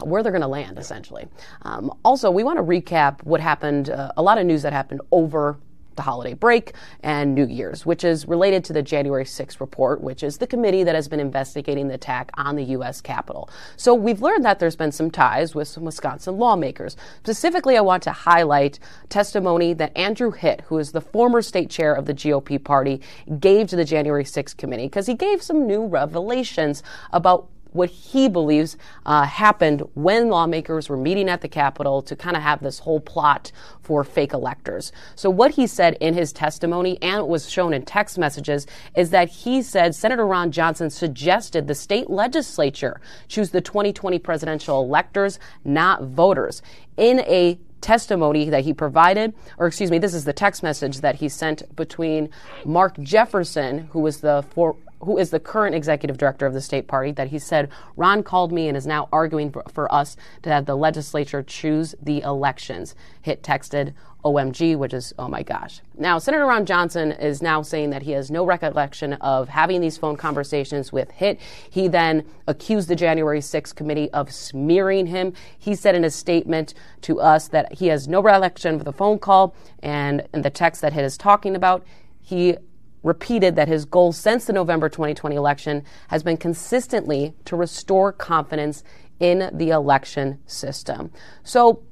where 0.00 0.22
they're 0.22 0.32
going 0.32 0.42
to 0.42 0.48
land, 0.48 0.72
yeah. 0.74 0.80
essentially. 0.80 1.26
Um, 1.62 1.92
also, 2.04 2.30
we 2.30 2.44
want 2.44 2.58
to 2.58 2.62
recap 2.62 3.22
what 3.24 3.40
happened. 3.40 3.90
Uh, 3.90 4.12
a 4.16 4.22
lot 4.22 4.38
of 4.38 4.46
news 4.46 4.62
that 4.62 4.72
happened 4.72 5.00
over 5.10 5.58
the 5.96 6.02
holiday 6.02 6.34
break 6.34 6.72
and 7.02 7.34
New 7.34 7.46
Year's, 7.46 7.84
which 7.86 8.04
is 8.04 8.26
related 8.26 8.64
to 8.64 8.72
the 8.72 8.82
January 8.82 9.24
6th 9.24 9.60
report, 9.60 10.00
which 10.00 10.22
is 10.22 10.38
the 10.38 10.46
committee 10.46 10.84
that 10.84 10.94
has 10.94 11.08
been 11.08 11.20
investigating 11.20 11.88
the 11.88 11.94
attack 11.94 12.30
on 12.34 12.56
the 12.56 12.64
U.S. 12.64 13.00
Capitol. 13.00 13.48
So 13.76 13.94
we've 13.94 14.22
learned 14.22 14.44
that 14.44 14.58
there's 14.58 14.76
been 14.76 14.92
some 14.92 15.10
ties 15.10 15.54
with 15.54 15.68
some 15.68 15.84
Wisconsin 15.84 16.38
lawmakers. 16.38 16.96
Specifically, 17.18 17.76
I 17.76 17.80
want 17.80 18.02
to 18.04 18.12
highlight 18.12 18.78
testimony 19.08 19.74
that 19.74 19.96
Andrew 19.96 20.30
Hitt, 20.30 20.62
who 20.62 20.78
is 20.78 20.92
the 20.92 21.00
former 21.00 21.42
state 21.42 21.70
chair 21.70 21.94
of 21.94 22.06
the 22.06 22.14
GOP 22.14 22.62
party, 22.62 23.00
gave 23.38 23.68
to 23.68 23.76
the 23.76 23.84
January 23.84 24.24
6th 24.24 24.56
committee 24.56 24.86
because 24.86 25.06
he 25.06 25.14
gave 25.14 25.42
some 25.42 25.66
new 25.66 25.86
revelations 25.86 26.82
about 27.12 27.48
what 27.72 27.90
he 27.90 28.28
believes 28.28 28.76
uh, 29.06 29.24
happened 29.24 29.82
when 29.94 30.28
lawmakers 30.28 30.88
were 30.88 30.96
meeting 30.96 31.28
at 31.28 31.40
the 31.40 31.48
Capitol 31.48 32.02
to 32.02 32.16
kind 32.16 32.36
of 32.36 32.42
have 32.42 32.60
this 32.62 32.80
whole 32.80 33.00
plot 33.00 33.52
for 33.80 34.04
fake 34.04 34.32
electors. 34.32 34.92
So, 35.14 35.30
what 35.30 35.52
he 35.52 35.66
said 35.66 35.96
in 36.00 36.14
his 36.14 36.32
testimony 36.32 36.98
and 37.02 37.26
was 37.26 37.50
shown 37.50 37.74
in 37.74 37.84
text 37.84 38.18
messages 38.18 38.66
is 38.96 39.10
that 39.10 39.28
he 39.28 39.62
said 39.62 39.94
Senator 39.94 40.26
Ron 40.26 40.52
Johnson 40.52 40.90
suggested 40.90 41.66
the 41.66 41.74
state 41.74 42.10
legislature 42.10 43.00
choose 43.28 43.50
the 43.50 43.60
2020 43.60 44.18
presidential 44.18 44.82
electors, 44.82 45.38
not 45.64 46.04
voters. 46.04 46.62
In 46.96 47.20
a 47.20 47.58
testimony 47.82 48.48
that 48.48 48.64
he 48.64 48.72
provided, 48.72 49.34
or 49.58 49.66
excuse 49.66 49.90
me, 49.90 49.98
this 49.98 50.14
is 50.14 50.24
the 50.24 50.32
text 50.32 50.62
message 50.62 51.00
that 51.00 51.16
he 51.16 51.28
sent 51.28 51.74
between 51.76 52.30
Mark 52.64 52.98
Jefferson, 53.00 53.88
who 53.92 54.00
was 54.00 54.20
the 54.20 54.44
for, 54.50 54.76
who 55.04 55.18
is 55.18 55.30
the 55.30 55.40
current 55.40 55.74
executive 55.74 56.16
director 56.16 56.46
of 56.46 56.54
the 56.54 56.60
state 56.60 56.86
party, 56.86 57.12
that 57.12 57.28
he 57.28 57.38
said 57.38 57.68
Ron 57.96 58.22
called 58.22 58.52
me 58.52 58.68
and 58.68 58.76
is 58.76 58.86
now 58.86 59.08
arguing 59.12 59.50
for, 59.50 59.92
us 59.92 60.16
to 60.42 60.48
have 60.48 60.64
the 60.64 60.76
legislature 60.76 61.42
choose 61.42 61.94
the 62.00 62.20
elections. 62.20 62.94
Hitt 63.20 63.42
texted 63.42 63.92
OMG, 64.24 64.76
which 64.76 64.94
is, 64.94 65.12
oh 65.18 65.26
my 65.26 65.42
gosh. 65.42 65.80
Now, 65.98 66.18
Senator 66.18 66.46
Ron 66.46 66.64
Johnson 66.64 67.12
is 67.12 67.42
now 67.42 67.62
saying 67.62 67.90
that 67.90 68.02
he 68.02 68.12
has 68.12 68.30
no 68.30 68.46
recollection 68.46 69.14
of 69.14 69.48
having 69.48 69.80
these 69.80 69.98
phone 69.98 70.16
conversations 70.16 70.92
with 70.92 71.10
Hitt. 71.10 71.40
He 71.68 71.88
then 71.88 72.24
accused 72.46 72.88
the 72.88 72.94
January 72.94 73.40
6th 73.40 73.74
committee 73.74 74.10
of 74.12 74.32
smearing 74.32 75.06
him. 75.06 75.32
He 75.58 75.74
said 75.74 75.96
in 75.96 76.04
a 76.04 76.10
statement 76.10 76.74
to 77.02 77.20
us 77.20 77.48
that 77.48 77.72
he 77.74 77.88
has 77.88 78.06
no 78.06 78.22
recollection 78.22 78.76
of 78.76 78.84
the 78.84 78.92
phone 78.92 79.18
call 79.18 79.54
and, 79.82 80.26
and 80.32 80.44
the 80.44 80.50
text 80.50 80.80
that 80.82 80.92
Hitt 80.92 81.04
is 81.04 81.18
talking 81.18 81.56
about. 81.56 81.84
He 82.20 82.56
repeated 83.02 83.56
that 83.56 83.68
his 83.68 83.84
goal 83.84 84.12
since 84.12 84.44
the 84.44 84.52
November 84.52 84.88
2020 84.88 85.34
election 85.36 85.84
has 86.08 86.22
been 86.22 86.36
consistently 86.36 87.34
to 87.44 87.56
restore 87.56 88.12
confidence 88.12 88.84
in 89.20 89.50
the 89.52 89.70
election 89.70 90.38
system. 90.46 91.10
So 91.42 91.82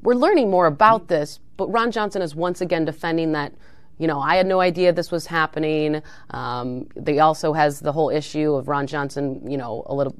we're 0.00 0.14
learning 0.14 0.50
more 0.50 0.66
about 0.66 1.08
this, 1.08 1.40
but 1.56 1.68
Ron 1.68 1.90
Johnson 1.90 2.22
is 2.22 2.34
once 2.34 2.60
again 2.60 2.84
defending 2.84 3.32
that. 3.32 3.52
You 3.98 4.06
know, 4.06 4.20
I 4.20 4.36
had 4.36 4.46
no 4.46 4.60
idea 4.60 4.92
this 4.92 5.10
was 5.10 5.26
happening. 5.26 6.02
Um, 6.28 6.86
they 6.94 7.18
also 7.18 7.54
has 7.54 7.80
the 7.80 7.92
whole 7.92 8.10
issue 8.10 8.52
of 8.52 8.68
Ron 8.68 8.86
Johnson, 8.86 9.50
you 9.50 9.56
know, 9.56 9.84
a 9.86 9.94
little 9.94 10.14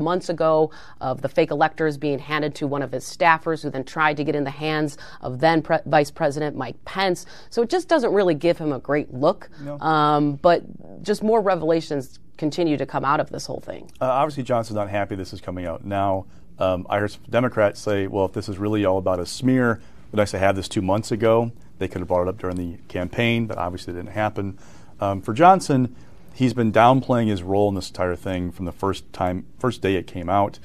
months 0.00 0.28
ago 0.28 0.70
of 1.00 1.22
the 1.22 1.28
fake 1.28 1.50
electors 1.50 1.96
being 1.96 2.18
handed 2.18 2.54
to 2.56 2.66
one 2.66 2.82
of 2.82 2.92
his 2.92 3.04
staffers 3.04 3.62
who 3.62 3.70
then 3.70 3.84
tried 3.84 4.16
to 4.16 4.24
get 4.24 4.34
in 4.34 4.44
the 4.44 4.50
hands 4.50 4.98
of 5.20 5.40
then 5.40 5.62
Pre- 5.62 5.78
Vice 5.86 6.10
President 6.10 6.56
Mike 6.56 6.82
Pence. 6.84 7.26
So 7.50 7.62
it 7.62 7.70
just 7.70 7.88
doesn't 7.88 8.12
really 8.12 8.34
give 8.34 8.58
him 8.58 8.72
a 8.72 8.78
great 8.78 9.12
look. 9.12 9.48
No. 9.60 9.78
Um, 9.80 10.36
but 10.36 10.62
just 11.02 11.22
more 11.22 11.40
revelations 11.40 12.18
continue 12.36 12.76
to 12.76 12.86
come 12.86 13.04
out 13.04 13.20
of 13.20 13.30
this 13.30 13.46
whole 13.46 13.60
thing. 13.60 13.90
Uh, 14.00 14.06
obviously, 14.06 14.42
Johnson's 14.42 14.76
not 14.76 14.88
happy 14.88 15.14
this 15.14 15.32
is 15.32 15.40
coming 15.40 15.66
out 15.66 15.84
now. 15.84 16.26
Um, 16.58 16.86
I 16.90 16.98
heard 16.98 17.16
Democrats 17.28 17.80
say, 17.80 18.06
well, 18.06 18.26
if 18.26 18.32
this 18.32 18.48
is 18.48 18.58
really 18.58 18.84
all 18.84 18.98
about 18.98 19.20
a 19.20 19.26
smear, 19.26 19.80
would 20.10 20.18
nice 20.18 20.30
to 20.32 20.38
have 20.38 20.56
this 20.56 20.68
two 20.68 20.82
months 20.82 21.12
ago. 21.12 21.52
They 21.78 21.88
could 21.88 22.00
have 22.00 22.08
brought 22.08 22.22
it 22.22 22.28
up 22.28 22.38
during 22.38 22.56
the 22.56 22.78
campaign, 22.88 23.46
but 23.46 23.56
obviously 23.56 23.92
it 23.92 23.96
didn't 23.96 24.12
happen. 24.12 24.58
Um, 25.00 25.22
for 25.22 25.32
Johnson, 25.32 25.96
he's 26.34 26.54
been 26.54 26.72
downplaying 26.72 27.28
his 27.28 27.42
role 27.42 27.68
in 27.68 27.74
this 27.74 27.88
entire 27.88 28.16
thing 28.16 28.50
from 28.52 28.64
the 28.64 28.72
first 28.72 29.10
time, 29.12 29.46
first 29.58 29.82
day 29.82 29.96
it 29.96 30.06
came 30.06 30.28
out. 30.28 30.58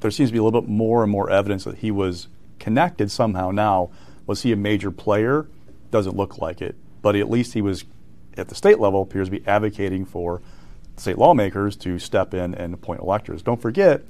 There 0.00 0.10
seems 0.10 0.30
to 0.30 0.32
be 0.32 0.38
a 0.38 0.42
little 0.42 0.60
bit 0.60 0.70
more 0.70 1.02
and 1.02 1.10
more 1.10 1.30
evidence 1.30 1.64
that 1.64 1.78
he 1.78 1.90
was 1.90 2.28
connected 2.58 3.10
somehow. 3.10 3.50
Now, 3.50 3.90
was 4.26 4.42
he 4.42 4.52
a 4.52 4.56
major 4.56 4.90
player? 4.90 5.46
Doesn't 5.90 6.16
look 6.16 6.38
like 6.38 6.60
it, 6.60 6.76
but 7.02 7.16
at 7.16 7.30
least 7.30 7.54
he 7.54 7.62
was 7.62 7.84
at 8.36 8.48
the 8.48 8.54
state 8.54 8.78
level 8.78 9.02
appears 9.02 9.28
to 9.28 9.38
be 9.38 9.46
advocating 9.46 10.04
for 10.04 10.42
state 10.96 11.18
lawmakers 11.18 11.76
to 11.76 11.98
step 11.98 12.34
in 12.34 12.54
and 12.54 12.74
appoint 12.74 13.00
electors. 13.00 13.42
Don't 13.42 13.60
forget, 13.60 14.02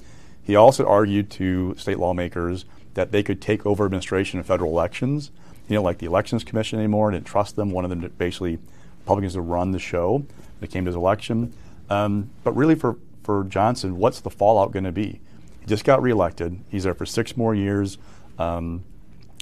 he 0.43 0.55
also 0.55 0.85
argued 0.85 1.29
to 1.31 1.75
state 1.77 1.99
lawmakers 1.99 2.65
that 2.93 3.11
they 3.11 3.23
could 3.23 3.41
take 3.41 3.65
over 3.65 3.85
administration 3.85 4.39
of 4.39 4.45
federal 4.45 4.71
elections. 4.71 5.31
You 5.67 5.75
know, 5.75 5.83
like 5.83 5.97
the 5.97 6.05
Elections 6.05 6.43
Commission 6.43 6.79
anymore, 6.79 7.11
didn't 7.11 7.25
trust 7.25 7.55
them. 7.55 7.71
One 7.71 7.83
of 7.83 7.89
them 7.89 7.99
basically 8.17 8.59
Republicans 8.99 9.33
to 9.33 9.41
run 9.41 9.71
the 9.71 9.79
show 9.79 10.25
that 10.59 10.69
came 10.69 10.85
to 10.85 10.89
his 10.89 10.95
election. 10.95 11.53
Um, 11.89 12.29
but 12.43 12.55
really, 12.55 12.75
for, 12.75 12.97
for 13.23 13.43
Johnson, 13.45 13.97
what's 13.97 14.19
the 14.19 14.29
fallout 14.29 14.71
going 14.71 14.85
to 14.85 14.91
be? 14.91 15.21
He 15.59 15.65
just 15.65 15.83
got 15.83 16.01
reelected. 16.01 16.59
He's 16.69 16.83
there 16.83 16.93
for 16.93 17.05
six 17.05 17.37
more 17.37 17.55
years. 17.55 17.97
Um, 18.37 18.83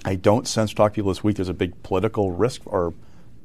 I 0.03 0.15
don't 0.15 0.47
sense 0.47 0.73
talk 0.73 0.93
to 0.93 0.95
people 0.95 1.11
this 1.11 1.23
week. 1.23 1.37
There's 1.37 1.49
a 1.49 1.53
big 1.53 1.81
political 1.83 2.31
risk 2.31 2.61
or 2.65 2.93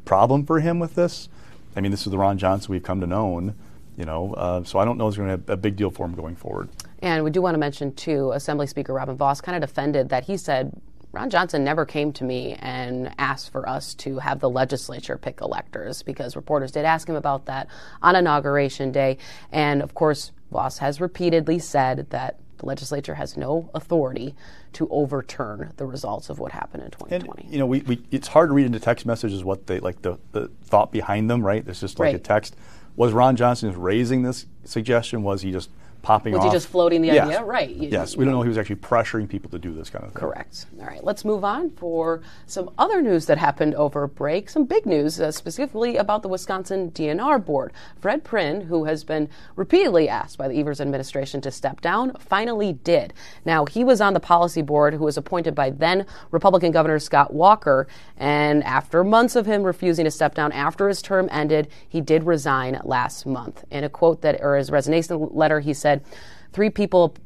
problem 0.04 0.44
for 0.44 0.60
him 0.60 0.78
with 0.78 0.94
this. 0.94 1.28
I 1.74 1.80
mean, 1.80 1.90
this 1.90 2.06
is 2.06 2.10
the 2.10 2.18
Ron 2.18 2.36
Johnson 2.36 2.72
we've 2.72 2.82
come 2.82 3.00
to 3.00 3.06
know. 3.06 3.54
You 3.96 4.04
know, 4.04 4.34
uh, 4.34 4.64
so 4.64 4.78
I 4.78 4.84
don't 4.84 4.96
know 4.96 5.08
it's 5.08 5.16
going 5.16 5.30
to 5.30 5.38
be 5.38 5.52
a 5.52 5.56
big 5.56 5.76
deal 5.76 5.90
for 5.90 6.06
him 6.06 6.14
going 6.14 6.36
forward. 6.36 6.68
And 7.02 7.24
we 7.24 7.30
do 7.30 7.42
want 7.42 7.54
to 7.54 7.58
mention 7.58 7.94
too, 7.94 8.32
Assembly 8.32 8.66
Speaker 8.66 8.92
Robin 8.92 9.16
Vos 9.16 9.40
kind 9.40 9.62
of 9.62 9.68
defended 9.68 10.08
that 10.08 10.24
he 10.24 10.36
said 10.36 10.72
Ron 11.12 11.28
Johnson 11.30 11.64
never 11.64 11.84
came 11.84 12.12
to 12.14 12.24
me 12.24 12.56
and 12.60 13.12
asked 13.18 13.50
for 13.50 13.68
us 13.68 13.94
to 13.94 14.18
have 14.18 14.40
the 14.40 14.48
legislature 14.48 15.18
pick 15.18 15.40
electors 15.40 16.02
because 16.02 16.36
reporters 16.36 16.70
did 16.70 16.84
ask 16.84 17.08
him 17.08 17.16
about 17.16 17.46
that 17.46 17.68
on 18.00 18.14
Inauguration 18.14 18.92
Day. 18.92 19.18
And 19.50 19.82
of 19.82 19.94
course, 19.94 20.30
Vos 20.52 20.78
has 20.78 21.00
repeatedly 21.00 21.58
said 21.58 22.08
that 22.10 22.38
the 22.58 22.66
legislature 22.66 23.14
has 23.14 23.36
no 23.36 23.70
authority 23.74 24.34
to 24.74 24.86
overturn 24.90 25.72
the 25.78 25.86
results 25.86 26.28
of 26.28 26.38
what 26.38 26.52
happened 26.52 26.84
in 26.84 26.90
2020. 26.90 27.42
And, 27.42 27.52
you 27.52 27.58
know, 27.58 27.66
we, 27.66 27.80
we, 27.80 28.02
it's 28.10 28.28
hard 28.28 28.50
to 28.50 28.54
read 28.54 28.66
into 28.66 28.78
text 28.78 29.06
messages 29.06 29.42
what 29.42 29.66
they 29.66 29.80
like 29.80 30.02
the, 30.02 30.18
the 30.32 30.48
thought 30.64 30.92
behind 30.92 31.28
them, 31.30 31.44
right? 31.44 31.66
It's 31.66 31.80
just 31.80 31.98
like 31.98 32.06
right. 32.06 32.14
a 32.14 32.18
text. 32.18 32.54
Was 32.96 33.12
Ron 33.12 33.34
Johnson 33.34 33.76
raising 33.80 34.22
this 34.22 34.46
suggestion? 34.64 35.22
Was 35.22 35.42
he 35.42 35.50
just 35.50 35.70
popping 36.02 36.32
was 36.32 36.40
off. 36.40 36.46
he 36.46 36.52
just 36.52 36.68
floating 36.68 37.02
the 37.02 37.08
yes. 37.08 37.26
idea? 37.26 37.44
Right. 37.44 37.70
You, 37.70 37.88
yes, 37.88 38.16
we 38.16 38.24
don't 38.24 38.32
know 38.32 38.42
he 38.42 38.48
was 38.48 38.58
actually 38.58 38.76
pressuring 38.76 39.28
people 39.28 39.50
to 39.50 39.58
do 39.58 39.74
this 39.74 39.90
kind 39.90 40.04
of 40.04 40.12
thing. 40.12 40.20
Correct. 40.20 40.66
All 40.80 40.86
right, 40.86 41.02
let's 41.04 41.24
move 41.24 41.44
on 41.44 41.70
for 41.70 42.22
some 42.46 42.70
other 42.78 43.02
news 43.02 43.26
that 43.26 43.38
happened 43.38 43.74
over 43.74 44.06
break. 44.06 44.48
Some 44.48 44.64
big 44.64 44.86
news, 44.86 45.20
uh, 45.20 45.30
specifically 45.32 45.96
about 45.96 46.22
the 46.22 46.28
Wisconsin 46.28 46.90
DNR 46.90 47.44
board. 47.44 47.72
Fred 48.00 48.24
Prehn, 48.24 48.66
who 48.66 48.84
has 48.84 49.04
been 49.04 49.28
repeatedly 49.56 50.08
asked 50.08 50.38
by 50.38 50.48
the 50.48 50.58
Evers 50.58 50.80
administration 50.80 51.40
to 51.42 51.50
step 51.50 51.80
down, 51.80 52.14
finally 52.18 52.72
did. 52.72 53.12
Now, 53.44 53.66
he 53.66 53.84
was 53.84 54.00
on 54.00 54.14
the 54.14 54.20
policy 54.20 54.62
board, 54.62 54.94
who 54.94 55.04
was 55.04 55.16
appointed 55.16 55.54
by 55.54 55.70
then 55.70 56.06
Republican 56.30 56.72
Governor 56.72 56.98
Scott 56.98 57.32
Walker, 57.32 57.86
and 58.16 58.62
after 58.64 59.02
months 59.02 59.36
of 59.36 59.46
him 59.46 59.62
refusing 59.62 60.04
to 60.04 60.10
step 60.10 60.34
down 60.34 60.52
after 60.52 60.88
his 60.88 61.02
term 61.02 61.28
ended, 61.32 61.68
he 61.88 62.00
did 62.00 62.24
resign 62.24 62.80
last 62.84 63.26
month. 63.26 63.64
In 63.70 63.84
a 63.84 63.88
quote 63.88 64.22
that, 64.22 64.40
or 64.40 64.56
his 64.56 64.70
resignation 64.70 65.28
letter, 65.32 65.60
he 65.60 65.74
said, 65.74 65.89
said 65.90 66.04
three 66.52 66.70
people, 66.70 67.16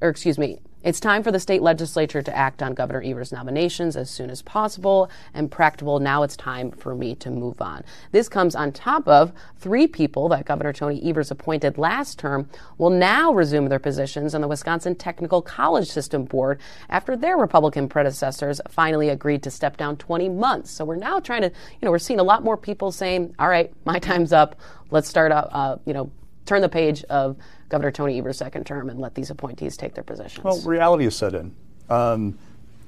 or 0.00 0.08
excuse 0.08 0.38
me, 0.38 0.58
it's 0.82 0.98
time 0.98 1.22
for 1.22 1.30
the 1.30 1.38
state 1.38 1.60
legislature 1.60 2.22
to 2.22 2.34
act 2.34 2.62
on 2.62 2.72
Governor 2.72 3.02
Evers' 3.02 3.32
nominations 3.32 3.96
as 3.96 4.08
soon 4.08 4.30
as 4.30 4.40
possible 4.40 5.10
and 5.34 5.50
practicable. 5.50 6.00
Now 6.00 6.22
it's 6.22 6.38
time 6.38 6.70
for 6.70 6.94
me 6.94 7.14
to 7.16 7.30
move 7.30 7.60
on. 7.60 7.84
This 8.12 8.30
comes 8.30 8.56
on 8.56 8.72
top 8.72 9.06
of 9.06 9.30
three 9.58 9.86
people 9.86 10.30
that 10.30 10.46
Governor 10.46 10.72
Tony 10.72 11.06
Evers 11.06 11.30
appointed 11.30 11.76
last 11.76 12.18
term 12.18 12.48
will 12.78 12.88
now 12.88 13.30
resume 13.30 13.68
their 13.68 13.78
positions 13.78 14.34
on 14.34 14.40
the 14.40 14.48
Wisconsin 14.48 14.94
Technical 14.96 15.42
College 15.42 15.86
System 15.86 16.24
Board 16.24 16.60
after 16.88 17.14
their 17.14 17.36
Republican 17.36 17.86
predecessors 17.86 18.58
finally 18.70 19.10
agreed 19.10 19.42
to 19.42 19.50
step 19.50 19.76
down 19.76 19.98
20 19.98 20.30
months. 20.30 20.70
So 20.70 20.86
we're 20.86 20.96
now 20.96 21.20
trying 21.20 21.42
to, 21.42 21.48
you 21.48 21.82
know, 21.82 21.90
we're 21.90 21.98
seeing 21.98 22.20
a 22.20 22.24
lot 22.24 22.42
more 22.42 22.56
people 22.56 22.90
saying, 22.90 23.34
all 23.38 23.50
right, 23.50 23.70
my 23.84 23.98
time's 24.08 24.32
up. 24.32 24.58
Let's 24.90 25.10
start, 25.10 25.30
uh, 25.30 25.76
you 25.84 25.92
know, 25.92 26.10
turn 26.46 26.62
the 26.62 26.68
page 26.68 27.04
of 27.04 27.36
Governor 27.70 27.92
Tony 27.92 28.18
Evers' 28.18 28.36
second 28.36 28.66
term 28.66 28.90
and 28.90 29.00
let 29.00 29.14
these 29.14 29.30
appointees 29.30 29.76
take 29.76 29.94
their 29.94 30.04
positions? 30.04 30.44
Well, 30.44 30.60
reality 30.62 31.06
is 31.06 31.16
set 31.16 31.34
in. 31.34 31.54
Um, 31.88 32.38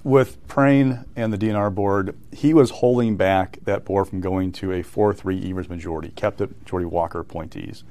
with 0.04 0.46
Prehn 0.48 1.06
and 1.14 1.32
the 1.32 1.38
DNR 1.38 1.72
board, 1.72 2.16
he 2.32 2.52
was 2.52 2.70
holding 2.70 3.16
back 3.16 3.58
that 3.64 3.84
board 3.84 4.08
from 4.08 4.20
going 4.20 4.50
to 4.52 4.72
a 4.72 4.82
4 4.82 5.14
3 5.14 5.50
Evers 5.50 5.68
majority, 5.68 6.10
kept 6.10 6.40
it 6.40 6.50
majority 6.60 6.86
Walker 6.86 7.20
appointees. 7.20 7.84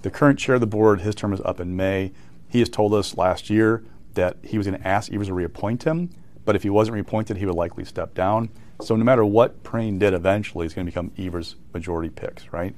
The 0.00 0.10
current 0.10 0.38
chair 0.38 0.56
of 0.56 0.62
the 0.62 0.66
board, 0.66 1.02
his 1.02 1.14
term 1.14 1.32
is 1.34 1.40
up 1.42 1.60
in 1.60 1.76
May. 1.76 2.12
He 2.48 2.58
has 2.60 2.70
told 2.70 2.94
us 2.94 3.16
last 3.16 3.50
year 3.50 3.84
that 4.14 4.36
he 4.42 4.56
was 4.56 4.66
going 4.66 4.80
to 4.80 4.88
ask 4.88 5.12
Evers 5.12 5.28
to 5.28 5.34
reappoint 5.34 5.84
him, 5.84 6.10
but 6.44 6.56
if 6.56 6.62
he 6.62 6.70
wasn't 6.70 6.94
reappointed, 6.94 7.36
he 7.36 7.46
would 7.46 7.54
likely 7.54 7.84
step 7.84 8.14
down. 8.14 8.48
So 8.80 8.96
no 8.96 9.04
matter 9.04 9.24
what 9.24 9.62
Prehn 9.62 9.98
did 9.98 10.14
eventually, 10.14 10.64
it's 10.64 10.74
going 10.74 10.86
to 10.86 10.90
become 10.90 11.12
Evers' 11.18 11.56
majority 11.72 12.08
picks, 12.08 12.52
right? 12.52 12.74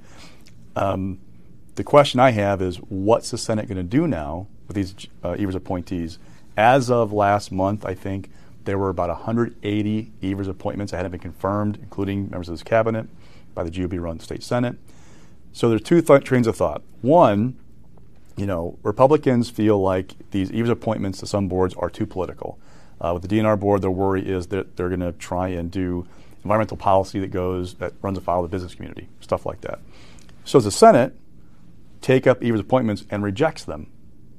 Um, 0.76 1.20
the 1.74 1.84
question 1.84 2.20
I 2.20 2.30
have 2.30 2.62
is 2.62 2.76
what's 2.76 3.30
the 3.30 3.38
Senate 3.38 3.68
going 3.68 3.76
to 3.76 3.82
do 3.82 4.06
now 4.06 4.46
with 4.68 4.76
these 4.76 4.94
uh, 5.22 5.30
Evers 5.30 5.54
appointees? 5.54 6.18
As 6.56 6.90
of 6.90 7.12
last 7.12 7.50
month, 7.50 7.84
I 7.84 7.94
think 7.94 8.30
There 8.64 8.78
were 8.78 8.88
about 8.88 9.10
180 9.10 10.12
Evers 10.22 10.48
appointments 10.48 10.90
that 10.90 10.96
hadn't 10.98 11.12
been 11.12 11.20
confirmed, 11.20 11.76
including 11.76 12.30
members 12.30 12.48
of 12.48 12.54
his 12.54 12.62
cabinet 12.62 13.06
by 13.54 13.62
the 13.62 13.70
GOP-run 13.70 14.20
state 14.20 14.42
senate. 14.42 14.76
So 15.52 15.68
there's 15.68 15.82
two 15.82 16.00
th- 16.00 16.24
trains 16.24 16.46
of 16.46 16.56
thought. 16.56 16.82
One, 17.02 17.56
you 18.36 18.46
know, 18.46 18.78
Republicans 18.82 19.50
feel 19.50 19.80
like 19.80 20.14
these 20.30 20.50
Evers 20.50 20.70
appointments 20.70 21.18
to 21.20 21.26
some 21.26 21.46
boards 21.46 21.74
are 21.74 21.90
too 21.90 22.06
political. 22.06 22.58
Uh, 23.00 23.12
with 23.12 23.28
the 23.28 23.28
DNR 23.28 23.58
board, 23.60 23.82
their 23.82 23.90
worry 23.90 24.26
is 24.26 24.46
that 24.48 24.76
they're 24.76 24.88
going 24.88 25.00
to 25.00 25.12
try 25.12 25.48
and 25.48 25.70
do 25.70 26.06
environmental 26.42 26.76
policy 26.76 27.20
that 27.20 27.30
goes 27.30 27.74
that 27.74 27.92
runs 28.02 28.18
afoul 28.18 28.44
of 28.44 28.50
the 28.50 28.54
business 28.54 28.74
community, 28.74 29.08
stuff 29.20 29.44
like 29.46 29.60
that. 29.60 29.78
So 30.44 30.58
as 30.58 30.64
the 30.64 30.70
Senate, 30.70 31.14
take 32.04 32.26
up 32.26 32.44
Evers 32.44 32.60
appointments 32.60 33.06
and 33.10 33.24
rejects 33.24 33.64
them 33.64 33.90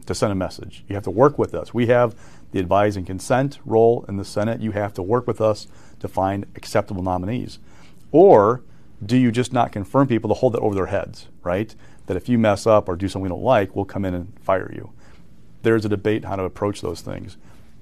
to 0.05 0.13
send 0.13 0.31
a 0.31 0.35
message. 0.35 0.83
You 0.87 0.93
have 0.93 1.03
to 1.05 1.09
work 1.09 1.39
with 1.39 1.55
us. 1.55 1.73
We 1.73 1.87
have 1.87 2.15
the 2.51 2.59
advise 2.59 2.95
and 2.95 3.07
consent 3.07 3.57
role 3.65 4.05
in 4.07 4.17
the 4.17 4.23
Senate. 4.23 4.61
You 4.61 4.69
have 4.73 4.93
to 4.93 5.01
work 5.01 5.25
with 5.25 5.41
us 5.41 5.65
to 5.99 6.07
find 6.07 6.45
acceptable 6.55 7.01
nominees. 7.01 7.57
Or 8.11 8.61
do 9.03 9.17
you 9.17 9.31
just 9.31 9.51
not 9.51 9.71
confirm 9.71 10.07
people 10.07 10.27
to 10.27 10.35
hold 10.35 10.53
that 10.53 10.59
over 10.59 10.75
their 10.75 10.85
heads, 10.85 11.27
right? 11.41 11.73
That 12.05 12.15
if 12.15 12.29
you 12.29 12.37
mess 12.37 12.67
up 12.67 12.87
or 12.87 12.95
do 12.95 13.07
something 13.07 13.23
we 13.23 13.29
don't 13.29 13.41
like, 13.41 13.75
we'll 13.75 13.85
come 13.85 14.05
in 14.05 14.13
and 14.13 14.39
fire 14.41 14.71
you. 14.71 14.91
There's 15.63 15.85
a 15.85 15.89
debate 15.89 16.23
how 16.23 16.35
to 16.35 16.43
approach 16.43 16.81
those 16.81 17.01
things. 17.01 17.35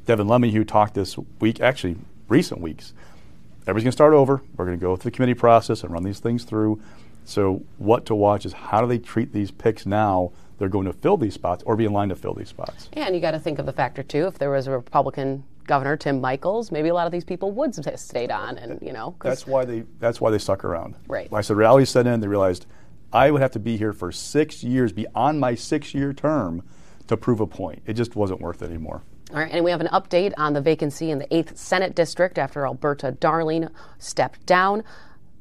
Devin 0.05 0.29
Lemmy, 0.29 0.63
talked 0.63 0.93
this 0.93 1.17
week, 1.41 1.59
actually 1.59 1.97
recent 2.29 2.61
weeks, 2.61 2.93
everybody's 3.63 3.83
going 3.83 3.91
to 3.91 3.97
start 3.97 4.13
over. 4.13 4.41
We're 4.55 4.65
going 4.65 4.79
to 4.79 4.81
go 4.81 4.95
through 4.95 5.11
the 5.11 5.15
committee 5.15 5.33
process 5.33 5.83
and 5.83 5.91
run 5.91 6.03
these 6.03 6.21
things 6.21 6.45
through. 6.45 6.81
So 7.25 7.63
what 7.77 8.05
to 8.07 8.15
watch 8.15 8.45
is 8.45 8.53
how 8.53 8.81
do 8.81 8.87
they 8.87 8.99
treat 8.99 9.33
these 9.33 9.51
picks 9.51 9.85
now? 9.85 10.31
They're 10.57 10.69
going 10.69 10.85
to 10.85 10.93
fill 10.93 11.17
these 11.17 11.33
spots 11.33 11.63
or 11.65 11.75
be 11.75 11.85
in 11.85 11.93
line 11.93 12.09
to 12.09 12.15
fill 12.15 12.33
these 12.33 12.49
spots. 12.49 12.89
And 12.93 13.15
you 13.15 13.21
got 13.21 13.31
to 13.31 13.39
think 13.39 13.59
of 13.59 13.65
the 13.65 13.73
factor 13.73 14.03
too. 14.03 14.27
If 14.27 14.37
there 14.37 14.51
was 14.51 14.67
a 14.67 14.71
Republican 14.71 15.43
governor, 15.65 15.97
Tim 15.97 16.21
Michels, 16.21 16.71
maybe 16.71 16.89
a 16.89 16.93
lot 16.93 17.05
of 17.05 17.11
these 17.11 17.23
people 17.23 17.51
would 17.51 17.75
have 17.75 17.99
stayed 17.99 18.31
on, 18.31 18.57
and 18.57 18.79
you 18.81 18.93
know. 18.93 19.15
That's 19.21 19.47
why 19.47 19.65
they. 19.65 19.83
That's 19.99 20.21
why 20.21 20.31
they 20.31 20.37
stuck 20.37 20.63
around. 20.63 20.95
Right. 21.07 21.29
When 21.31 21.39
I 21.39 21.41
said 21.41 21.57
reality 21.57 21.85
set 21.85 22.07
in, 22.07 22.19
they 22.19 22.27
realized 22.27 22.65
I 23.11 23.31
would 23.31 23.41
have 23.41 23.51
to 23.51 23.59
be 23.59 23.77
here 23.77 23.93
for 23.93 24.11
six 24.11 24.63
years 24.63 24.91
beyond 24.91 25.39
my 25.39 25.55
six-year 25.55 26.13
term 26.13 26.63
to 27.07 27.17
prove 27.17 27.39
a 27.39 27.47
point. 27.47 27.83
It 27.85 27.93
just 27.93 28.15
wasn't 28.15 28.41
worth 28.41 28.61
it 28.61 28.69
anymore. 28.69 29.03
All 29.31 29.39
right, 29.39 29.51
and 29.51 29.63
we 29.63 29.71
have 29.71 29.81
an 29.81 29.87
update 29.87 30.33
on 30.37 30.53
the 30.53 30.61
vacancy 30.61 31.09
in 31.09 31.17
the 31.17 31.25
8th 31.27 31.57
Senate 31.57 31.95
District 31.95 32.37
after 32.37 32.65
Alberta 32.65 33.11
Darling 33.11 33.67
stepped 33.97 34.45
down. 34.45 34.83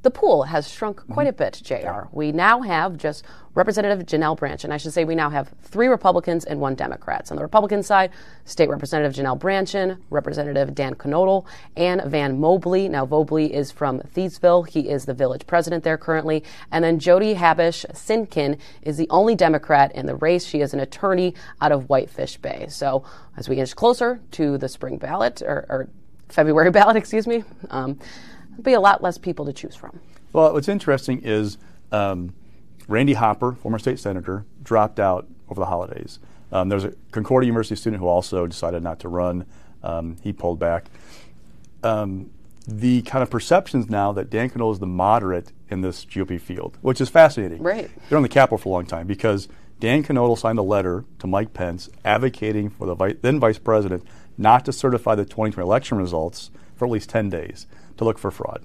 The 0.03 0.11
pool 0.11 0.43
has 0.43 0.69
shrunk 0.69 1.07
quite 1.09 1.29
a 1.29 1.33
bit, 1.33 1.61
JR. 1.63 2.09
We 2.11 2.33
now 2.33 2.61
have 2.63 2.97
just 2.97 3.25
Representative 3.55 4.05
Janelle 4.05 4.37
Brandtjen, 4.37 4.65
and 4.65 4.75
I 4.75 4.77
should 4.77 4.93
say 4.93 5.05
we 5.05 5.15
now 5.15 5.31
have 5.31 5.53
three 5.61 5.87
Republicans 5.87 6.45
and 6.45 6.59
one 6.59 6.75
Democrat. 6.75 7.31
On 7.31 7.37
the 7.37 7.43
Republican 7.43 7.85
side, 7.85 8.11
State 8.45 8.69
Representative 8.69 9.15
Janelle 9.15 9.39
Brandtjen, 9.39 9.99
Representative 10.11 10.75
Dan 10.75 10.97
Knodl, 10.97 11.47
and 11.77 12.03
Van 12.07 12.41
Mobley. 12.41 12.89
Now, 12.89 13.07
Mobley 13.07 13.55
is 13.55 13.71
from 13.71 14.01
Thiensville. 14.01 14.69
He 14.69 14.89
is 14.89 15.05
the 15.05 15.15
village 15.15 15.47
president 15.47 15.85
there 15.85 15.99
currently. 15.99 16.43
And 16.73 16.83
then 16.83 16.99
Jodi 16.99 17.37
Habush 17.37 17.87
Sinykin 17.93 18.59
is 18.83 18.97
the 18.97 19.09
only 19.11 19.37
Democrat 19.37 19.93
in 19.95 20.07
the 20.07 20.17
race. 20.17 20.45
She 20.45 20.63
is 20.63 20.75
an 20.75 20.81
attorney 20.81 21.35
out 21.61 21.71
of 21.71 21.89
Whitefish 21.89 22.39
Bay. 22.39 22.67
So 22.69 23.05
as 23.37 23.49
we 23.49 23.59
inch 23.59 23.77
closer 23.77 24.21
to 24.33 24.59
the 24.59 24.69
spring 24.69 24.99
ballot, 24.99 25.43
or, 25.43 25.65
or 25.69 25.89
February 26.29 26.71
ballot, 26.73 26.97
excuse 26.97 27.29
me, 27.29 27.45
um, 27.71 28.01
be 28.61 28.73
a 28.73 28.81
lot 28.81 29.03
less 29.03 29.19
people 29.19 29.45
to 29.47 29.53
choose 29.53 29.75
from. 29.75 30.01
Well, 30.33 30.53
what's 30.53 30.69
interesting 30.69 31.21
is 31.23 31.59
um, 31.91 32.35
Randy 32.89 33.15
Hopper, 33.15 33.53
former 33.53 33.79
state 33.79 33.99
senator, 33.99 34.45
dropped 34.63 34.99
out 34.99 35.27
over 35.49 35.61
the 35.61 35.67
holidays. 35.67 36.19
Um, 36.51 36.69
there 36.69 36.77
was 36.77 36.85
a 36.85 36.93
Concordia 37.11 37.47
University 37.47 37.77
student 37.77 38.01
who 38.01 38.09
also 38.09 38.47
decided 38.47 38.83
not 38.83 39.01
to 39.01 39.09
run. 39.09 39.47
Um, 39.83 40.17
he 40.23 40.33
pulled 40.33 40.59
back. 40.59 40.87
Um, 41.83 42.31
the 42.67 43.03
kind 43.03 43.23
of 43.23 43.31
perceptions 43.31 43.91
now 43.91 44.13
that 44.13 44.31
Dan 44.31 44.51
Knodl 44.51 44.73
is 44.73 44.79
the 44.79 44.87
moderate 44.87 45.53
in 45.69 45.81
this 45.81 46.05
GOP 46.05 46.41
field, 46.41 46.79
which 46.81 47.01
is 47.01 47.09
fascinating. 47.09 47.63
Right. 47.63 47.91
They're 48.09 48.17
on 48.17 48.23
the 48.23 48.29
Capitol 48.29 48.59
for 48.59 48.69
a 48.69 48.73
long 48.73 48.87
time 48.87 49.07
because 49.07 49.49
Dan 49.81 50.05
Knodl 50.05 50.39
signed 50.39 50.59
a 50.59 50.63
letter 50.63 51.05
to 51.19 51.27
Mike 51.27 51.55
Pence 51.55 51.89
advocating 52.05 52.71
for 52.71 52.87
the 52.87 52.95
vi- 52.95 53.17
then 53.21 53.41
vice 53.41 53.59
president 53.59 54.05
not 54.39 54.65
to 54.67 54.73
certify 54.73 55.15
the 55.15 55.25
2020 55.25 55.67
election 55.67 55.99
results 55.99 56.51
for 56.77 56.85
at 56.85 56.91
least 56.91 57.09
10 57.11 57.31
days 57.31 57.67
to 57.97 58.05
look 58.05 58.19
for 58.19 58.31
fraud. 58.31 58.65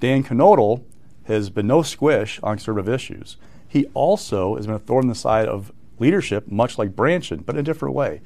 Dan 0.00 0.22
Knodl 0.22 0.82
has 1.24 1.50
been 1.50 1.66
no 1.66 1.82
squish 1.82 2.38
on 2.42 2.56
conservative 2.56 2.92
issues. 2.92 3.36
He 3.68 3.86
also 3.94 4.56
has 4.56 4.66
been 4.66 4.76
a 4.76 4.78
thorn 4.78 5.04
in 5.04 5.08
the 5.08 5.14
side 5.14 5.48
of 5.48 5.72
leadership, 5.98 6.48
much 6.48 6.78
like 6.78 6.90
Brandtjen, 6.90 7.44
but 7.44 7.54
in 7.54 7.60
a 7.60 7.64
different 7.64 7.94
way. 7.94 8.20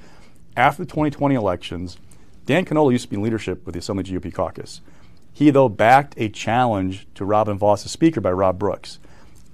After 0.56 0.84
the 0.84 0.90
2020 0.90 1.34
elections, 1.34 1.98
Dan 2.46 2.64
Knodl 2.64 2.92
used 2.92 3.04
to 3.04 3.10
be 3.10 3.16
in 3.16 3.22
leadership 3.22 3.64
with 3.64 3.74
the 3.74 3.78
Assembly 3.78 4.04
GOP 4.04 4.32
caucus. 4.32 4.80
He, 5.32 5.50
though, 5.50 5.68
backed 5.68 6.14
a 6.16 6.28
challenge 6.28 7.06
to 7.14 7.24
Robin 7.24 7.56
Vos 7.56 7.84
as 7.84 7.92
Speaker 7.92 8.20
by 8.20 8.32
Rob 8.32 8.58
Brooks. 8.58 8.98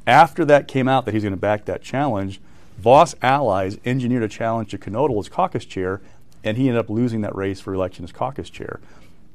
After 0.06 0.44
that 0.44 0.68
came 0.68 0.88
out 0.88 1.04
that 1.04 1.12
he's 1.12 1.22
going 1.22 1.34
to 1.34 1.40
back 1.40 1.64
that 1.64 1.82
challenge, 1.82 2.40
Vos 2.78 3.14
allies 3.20 3.78
engineered 3.84 4.22
a 4.22 4.28
challenge 4.28 4.70
to 4.70 4.78
Knodl 4.78 5.18
as 5.18 5.28
caucus 5.28 5.64
chair, 5.64 6.00
and 6.42 6.56
he 6.56 6.68
ended 6.68 6.80
up 6.80 6.90
losing 6.90 7.20
that 7.20 7.34
race 7.34 7.60
for 7.60 7.74
election 7.74 8.04
as 8.04 8.12
caucus 8.12 8.50
chair. 8.50 8.80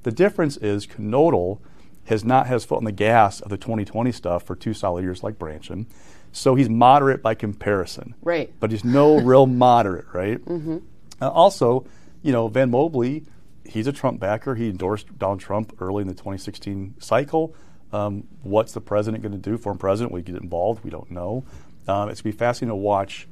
The 0.04 0.12
difference 0.12 0.58
is 0.58 0.88
Knodl 0.88 1.60
has 2.06 2.24
not 2.26 2.48
had 2.48 2.56
his 2.56 2.66
foot 2.66 2.78
on 2.78 2.86
the 2.86 2.92
gas 2.92 3.40
of 3.40 3.50
the 3.50 3.58
2020 3.58 4.12
stuff 4.12 4.44
for 4.44 4.56
two 4.56 4.74
solid 4.74 5.04
years 5.04 5.24
like 5.24 5.38
Brandtjen. 5.38 5.86
So 6.32 6.56
he's 6.56 6.70
moderate 6.70 7.22
by 7.22 7.36
comparison. 7.36 8.16
Right. 8.22 8.52
But 8.60 8.72
he's 8.72 8.84
no 8.84 9.20
real 9.20 9.46
moderate, 9.66 10.06
right? 10.14 10.44
Mm-hmm. 10.44 10.78
Uh, 11.22 11.30
also, 11.30 11.86
you 12.22 12.32
know, 12.32 12.48
Van 12.48 12.72
Mobley, 12.72 13.26
he's 13.66 13.88
a 13.88 13.94
Trump 13.94 14.20
backer. 14.20 14.56
He 14.56 14.70
endorsed 14.70 15.18
Donald 15.18 15.40
Trump 15.40 15.76
early 15.80 16.02
in 16.02 16.08
the 16.08 16.14
2016 16.14 16.96
cycle. 17.00 17.54
Um, 17.92 18.28
what's 18.44 18.74
the 18.74 18.82
president 18.82 19.24
going 19.24 19.32
to 19.32 19.38
do? 19.38 19.58
Former 19.58 19.80
president, 19.80 20.12
will 20.12 20.18
he 20.18 20.24
get 20.24 20.36
involved? 20.36 20.84
We 20.84 20.92
don't 20.92 21.10
know. 21.10 21.44
Um, 21.88 22.10
it's 22.10 22.22
going 22.22 22.32
to 22.32 22.38
be 22.38 22.40
fascinating 22.40 22.70
to 22.70 22.76
watch 22.76 23.28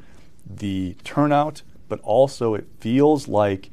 the 0.50 0.96
turnout, 1.04 1.62
but 1.88 2.00
also 2.02 2.56
it 2.56 2.68
feels 2.80 3.28
like 3.28 3.70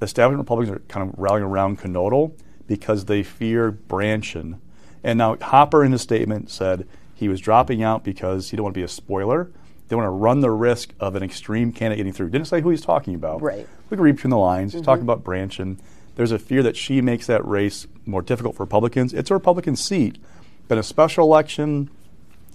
establishment 0.00 0.44
Republicans 0.44 0.76
are 0.76 0.82
kind 0.88 1.08
of 1.08 1.18
rallying 1.18 1.44
around 1.44 1.78
Knodl 1.80 2.32
because 2.66 3.06
they 3.06 3.22
fear 3.22 3.72
Brandtjen. 3.72 4.58
And 5.02 5.18
now 5.18 5.36
Hopper 5.36 5.84
in 5.84 5.92
his 5.92 6.02
statement 6.02 6.50
said 6.50 6.86
he 7.14 7.28
was 7.28 7.40
dropping 7.40 7.82
out 7.82 8.04
because 8.04 8.50
he 8.50 8.56
didn't 8.56 8.64
want 8.64 8.74
to 8.74 8.80
be 8.80 8.84
a 8.84 8.88
spoiler. 8.88 9.50
They 9.88 9.96
want 9.96 10.06
to 10.06 10.10
run 10.10 10.40
the 10.40 10.50
risk 10.50 10.92
of 11.00 11.14
an 11.16 11.22
extreme 11.22 11.72
candidate 11.72 11.98
getting 11.98 12.12
through. 12.12 12.30
Didn't 12.30 12.46
say 12.46 12.60
who 12.60 12.70
he's 12.70 12.82
talking 12.82 13.14
about. 13.14 13.40
Right. 13.40 13.66
We 13.88 13.96
can 13.96 14.04
read 14.04 14.16
between 14.16 14.30
the 14.30 14.38
lines. 14.38 14.72
He's 14.72 14.82
mm-hmm. 14.82 14.86
talking 14.86 15.02
about 15.02 15.24
Brandtjen. 15.24 15.78
There's 16.16 16.32
a 16.32 16.38
fear 16.38 16.62
that 16.62 16.76
she 16.76 17.00
makes 17.00 17.26
that 17.26 17.46
race 17.46 17.86
more 18.04 18.22
difficult 18.22 18.56
for 18.56 18.64
Republicans. 18.64 19.14
It's 19.14 19.30
a 19.30 19.34
Republican 19.34 19.76
seat. 19.76 20.18
But 20.66 20.74
in 20.74 20.80
a 20.80 20.82
special 20.82 21.24
election, 21.24 21.90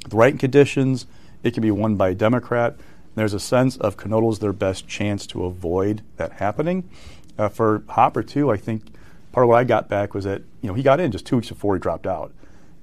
the 0.07 0.15
right 0.15 0.37
conditions, 0.37 1.07
it 1.41 1.53
can 1.53 1.61
be 1.61 1.71
won 1.71 1.95
by 1.95 2.09
a 2.09 2.15
Democrat. 2.15 2.75
There's 3.15 3.33
a 3.33 3.39
sense 3.39 3.77
of 3.77 3.97
Knodl's 3.97 4.39
their 4.39 4.53
best 4.53 4.87
chance 4.87 5.25
to 5.27 5.45
avoid 5.45 6.03
that 6.17 6.33
happening. 6.33 6.89
Uh, 7.37 7.49
for 7.49 7.83
Hopper, 7.89 8.23
too, 8.23 8.51
I 8.51 8.57
think 8.57 8.93
part 9.31 9.43
of 9.43 9.49
what 9.49 9.57
I 9.57 9.63
got 9.63 9.89
back 9.89 10.13
was 10.13 10.23
that 10.25 10.43
you 10.61 10.67
know 10.67 10.73
he 10.73 10.83
got 10.83 10.99
in 10.99 11.11
just 11.11 11.25
two 11.25 11.37
weeks 11.37 11.49
before 11.49 11.75
he 11.75 11.79
dropped 11.79 12.07
out, 12.07 12.31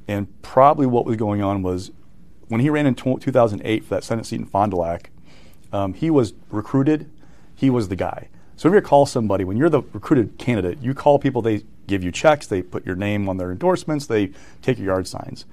and 0.09 0.29
probably 0.43 0.87
what 0.87 1.07
was 1.07 1.17
going 1.17 1.43
on 1.43 1.63
was 1.63 1.93
when 2.49 2.61
he 2.61 2.69
ran 2.69 2.87
in 2.87 2.95
2008 2.95 3.85
for 3.85 3.95
that 3.95 4.05
Senate 4.05 4.27
seat 4.27 4.41
in 4.41 4.47
Fond 4.47 4.73
du 4.73 4.77
Lac, 4.77 5.11
um, 5.73 5.95
he 5.95 6.11
was 6.11 6.35
recruited. 6.51 7.09
He 7.55 7.71
was 7.71 7.89
the 7.89 7.97
guy. 7.97 8.29
So 8.57 8.69
if 8.69 8.75
you 8.75 8.81
call 8.81 9.07
somebody, 9.07 9.45
when 9.45 9.57
you're 9.57 9.71
the 9.71 9.83
recruited 9.93 10.37
candidate, 10.37 10.83
you 10.83 10.93
call 10.93 11.19
people. 11.19 11.41
They 11.43 11.63
give 11.87 12.03
you 12.03 12.11
checks. 12.11 12.47
They 12.47 12.61
put 12.61 12.85
your 12.85 12.97
name 12.97 13.29
on 13.29 13.37
their 13.37 13.53
endorsements. 13.53 14.07
They 14.07 14.33
take 14.63 14.79
your 14.79 14.89
yard 14.89 15.07
signs. 15.07 15.45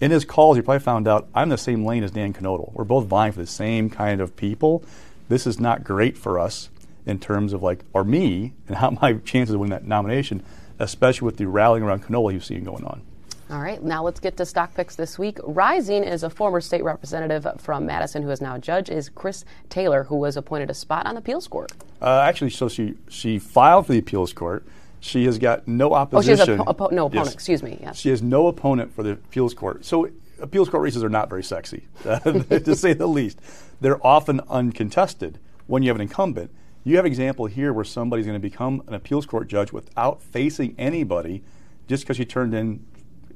In 0.00 0.10
his 0.10 0.24
calls, 0.24 0.56
he 0.56 0.62
probably 0.62 0.80
found 0.80 1.06
out 1.06 1.28
I'm 1.34 1.48
the 1.48 1.56
same 1.56 1.84
lane 1.84 2.02
as 2.02 2.10
Dan 2.10 2.32
Knodl. 2.32 2.72
We're 2.72 2.84
both 2.84 3.06
vying 3.06 3.32
for 3.32 3.38
the 3.38 3.46
same 3.46 3.88
kind 3.88 4.20
of 4.20 4.34
people. 4.34 4.84
This 5.28 5.46
is 5.46 5.60
not 5.60 5.84
great 5.84 6.18
for 6.18 6.40
us 6.40 6.68
in 7.06 7.18
terms 7.18 7.52
of 7.52 7.62
like, 7.62 7.84
or 7.92 8.04
me, 8.04 8.54
and 8.68 8.76
how 8.76 8.90
my 9.02 9.14
chances 9.14 9.54
of 9.54 9.60
winning 9.60 9.72
that 9.72 9.86
nomination, 9.86 10.42
especially 10.78 11.26
with 11.26 11.36
the 11.36 11.46
rallying 11.46 11.84
around 11.84 12.04
Knodl 12.04 12.32
you've 12.32 12.44
seen 12.44 12.64
going 12.64 12.84
on. 12.84 13.02
All 13.50 13.60
right, 13.60 13.82
now 13.82 14.02
let's 14.02 14.18
get 14.18 14.38
to 14.38 14.46
stock 14.46 14.74
picks 14.74 14.96
this 14.96 15.18
week. 15.18 15.38
Rising 15.42 16.04
is 16.04 16.22
a 16.22 16.30
former 16.30 16.60
state 16.62 16.82
representative 16.82 17.46
from 17.58 17.84
Madison 17.84 18.22
who 18.22 18.30
is 18.30 18.40
now 18.40 18.54
a 18.54 18.58
judge, 18.58 18.88
is 18.88 19.10
Chris 19.10 19.44
Taylor, 19.68 20.04
who 20.04 20.16
was 20.16 20.38
appointed 20.38 20.70
a 20.70 20.74
spot 20.74 21.04
on 21.04 21.16
the 21.16 21.18
appeals 21.18 21.48
court. 21.48 21.70
Uh, 22.00 22.24
actually, 22.26 22.48
so 22.48 22.68
she, 22.68 22.94
she 23.10 23.38
filed 23.38 23.86
for 23.86 23.92
the 23.92 23.98
appeals 23.98 24.32
court. 24.32 24.66
She 25.00 25.26
has 25.26 25.36
got 25.36 25.68
no 25.68 25.92
opposition. 25.92 26.32
Oh, 26.32 26.44
she 26.44 26.50
has 26.50 26.58
no 26.58 26.64
opponent, 26.64 27.14
yes. 27.14 27.34
excuse 27.34 27.62
me. 27.62 27.78
Yes. 27.82 27.98
She 27.98 28.08
has 28.08 28.22
no 28.22 28.46
opponent 28.46 28.94
for 28.94 29.02
the 29.02 29.10
appeals 29.10 29.52
court. 29.52 29.84
So 29.84 30.08
appeals 30.40 30.70
court 30.70 30.82
races 30.82 31.04
are 31.04 31.10
not 31.10 31.28
very 31.28 31.42
sexy, 31.42 31.84
to 32.04 32.74
say 32.74 32.94
the 32.94 33.06
least. 33.06 33.38
They're 33.82 34.04
often 34.06 34.40
uncontested 34.48 35.38
when 35.66 35.82
you 35.82 35.90
have 35.90 35.96
an 35.96 36.02
incumbent. 36.02 36.50
You 36.84 36.96
have 36.96 37.04
an 37.04 37.10
example 37.10 37.46
here 37.46 37.72
where 37.72 37.84
somebody's 37.84 38.26
going 38.26 38.40
to 38.40 38.40
become 38.40 38.82
an 38.88 38.94
appeals 38.94 39.24
court 39.24 39.48
judge 39.48 39.72
without 39.72 40.20
facing 40.20 40.74
anybody 40.78 41.42
just 41.86 42.02
because 42.02 42.16
she 42.16 42.24
turned 42.24 42.54
in 42.54 42.84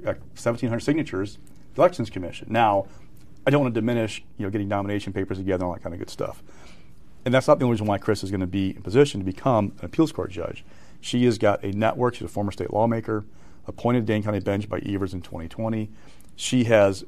uh, 0.04 0.14
1,700 0.34 0.80
signatures 0.80 1.38
the 1.74 1.82
Elections 1.82 2.10
Commission. 2.10 2.48
Now, 2.50 2.86
I 3.46 3.50
don't 3.50 3.62
want 3.62 3.74
to 3.74 3.80
diminish, 3.80 4.24
you 4.38 4.44
know, 4.44 4.50
getting 4.50 4.66
nomination 4.66 5.12
papers 5.12 5.38
together 5.38 5.62
and 5.62 5.68
all 5.68 5.74
that 5.74 5.82
kind 5.82 5.94
of 5.94 6.00
good 6.00 6.10
stuff. 6.10 6.42
And 7.24 7.32
that's 7.32 7.46
not 7.46 7.58
the 7.58 7.64
only 7.64 7.74
reason 7.74 7.86
why 7.86 7.98
Chris 7.98 8.24
is 8.24 8.30
going 8.30 8.40
to 8.40 8.46
be 8.46 8.70
in 8.70 8.82
position 8.82 9.20
to 9.20 9.24
become 9.24 9.72
an 9.78 9.84
appeals 9.84 10.10
court 10.10 10.30
judge. 10.30 10.64
She 11.00 11.24
has 11.26 11.38
got 11.38 11.62
a 11.62 11.70
network. 11.70 12.14
She's 12.14 12.24
a 12.24 12.28
former 12.28 12.50
state 12.50 12.72
lawmaker, 12.72 13.24
appointed 13.66 14.00
to 14.00 14.06
Dane 14.06 14.22
County 14.22 14.40
bench 14.40 14.68
by 14.68 14.78
Evers 14.78 15.14
in 15.14 15.22
2020. 15.22 15.90
She 16.34 16.64
has 16.64 17.04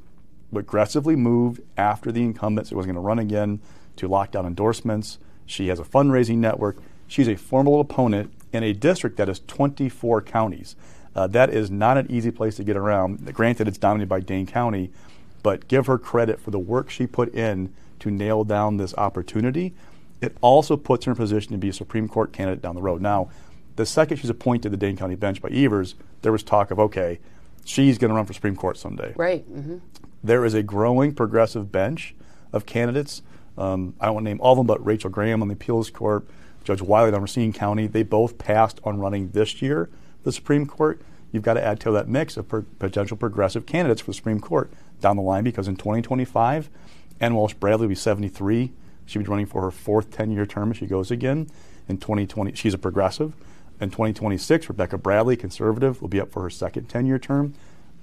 aggressively 0.55 1.15
moved 1.15 1.61
after 1.77 2.11
the 2.11 2.21
incumbents. 2.21 2.69
so 2.69 2.75
was 2.75 2.85
going 2.85 2.95
to 2.95 3.01
run 3.01 3.19
again 3.19 3.59
to 3.97 4.07
lock 4.07 4.31
down 4.31 4.45
endorsements. 4.45 5.19
She 5.49 5.67
has 5.69 5.79
a 5.79 5.83
fundraising 5.83 6.37
network. 6.37 6.77
She's 7.07 7.27
a 7.27 7.35
formidable 7.35 7.81
opponent 7.81 8.31
in 8.53 8.63
a 8.63 8.73
district 8.73 9.17
that 9.17 9.29
is 9.29 9.41
24 9.47 10.21
counties. 10.21 10.75
Uh, 11.15 11.27
that 11.27 11.49
is 11.49 11.71
not 11.71 11.97
an 11.97 12.09
easy 12.09 12.29
place 12.29 12.55
to 12.57 12.63
get 12.63 12.77
around. 12.77 13.33
Granted, 13.33 13.67
it's 13.67 13.77
dominated 13.77 14.07
by 14.07 14.19
Dane 14.19 14.45
County, 14.45 14.91
but 15.41 15.67
give 15.67 15.87
her 15.87 15.97
credit 15.97 16.39
for 16.39 16.51
the 16.51 16.59
work 16.59 16.89
she 16.89 17.07
put 17.07 17.33
in 17.33 17.73
to 17.99 18.11
nail 18.11 18.43
down 18.43 18.77
this 18.77 18.93
opportunity. 18.95 19.73
It 20.21 20.37
also 20.41 20.77
puts 20.77 21.05
her 21.05 21.11
in 21.11 21.13
a 21.13 21.19
position 21.19 21.51
to 21.53 21.57
be 21.57 21.69
a 21.69 21.73
Supreme 21.73 22.07
Court 22.07 22.31
candidate 22.31 22.61
down 22.61 22.75
the 22.75 22.81
road. 22.81 23.01
Now, 23.01 23.29
the 23.75 23.85
second 23.85 24.17
she's 24.17 24.29
appointed 24.29 24.63
to 24.63 24.69
the 24.69 24.77
Dane 24.77 24.97
County 24.97 25.15
bench 25.15 25.41
by 25.41 25.49
Evers, 25.49 25.95
there 26.21 26.31
was 26.31 26.43
talk 26.43 26.69
of, 26.69 26.79
okay, 26.79 27.19
she's 27.65 27.97
going 27.97 28.09
to 28.09 28.15
run 28.15 28.25
for 28.25 28.33
Supreme 28.33 28.55
Court 28.55 28.77
someday. 28.77 29.13
Right. 29.15 29.49
Mm-hmm. 29.51 29.77
There 30.23 30.45
is 30.45 30.53
a 30.53 30.61
growing 30.61 31.13
progressive 31.15 31.71
bench 31.71 32.13
of 32.53 32.65
candidates. 32.65 33.23
Um, 33.57 33.93
I 33.99 34.07
won't 34.07 34.15
want 34.15 34.25
to 34.25 34.29
name 34.29 34.41
all 34.41 34.53
of 34.53 34.57
them, 34.57 34.67
but 34.67 34.85
Rachel 34.85 35.09
Graham 35.09 35.41
on 35.41 35.47
the 35.47 35.53
appeals 35.53 35.89
court, 35.89 36.25
Judge 36.63 36.81
Wiley 36.81 37.11
on 37.11 37.21
Racine 37.21 37.53
County, 37.53 37.87
they 37.87 38.03
both 38.03 38.37
passed 38.37 38.79
on 38.83 38.99
running 38.99 39.29
this 39.31 39.61
year 39.61 39.89
the 40.23 40.31
Supreme 40.31 40.65
Court. 40.65 41.01
You've 41.31 41.43
got 41.43 41.53
to 41.55 41.63
add 41.63 41.79
to 41.81 41.91
that 41.91 42.07
mix 42.07 42.37
of 42.37 42.47
per- 42.47 42.65
potential 42.79 43.17
progressive 43.17 43.65
candidates 43.65 44.01
for 44.01 44.11
the 44.11 44.15
Supreme 44.15 44.39
Court 44.39 44.71
down 44.99 45.15
the 45.15 45.21
line 45.21 45.43
because 45.43 45.67
in 45.67 45.75
2025, 45.75 46.69
Ann 47.19 47.35
Walsh 47.35 47.53
Bradley 47.53 47.85
will 47.85 47.89
be 47.89 47.95
73. 47.95 48.71
She'll 49.05 49.21
be 49.21 49.27
running 49.27 49.45
for 49.45 49.61
her 49.61 49.71
fourth 49.71 50.11
10 50.11 50.31
year 50.31 50.45
term 50.45 50.71
if 50.71 50.77
she 50.77 50.85
goes 50.85 51.11
again. 51.11 51.49
In 51.87 51.97
2020, 51.97 52.53
she's 52.53 52.73
a 52.73 52.77
progressive. 52.77 53.33
In 53.81 53.89
2026, 53.89 54.69
Rebecca 54.69 54.97
Bradley, 54.97 55.37
conservative, 55.37 56.01
will 56.01 56.09
be 56.09 56.19
up 56.19 56.31
for 56.31 56.43
her 56.43 56.49
second 56.49 56.89
10 56.89 57.05
year 57.05 57.19
term. 57.19 57.53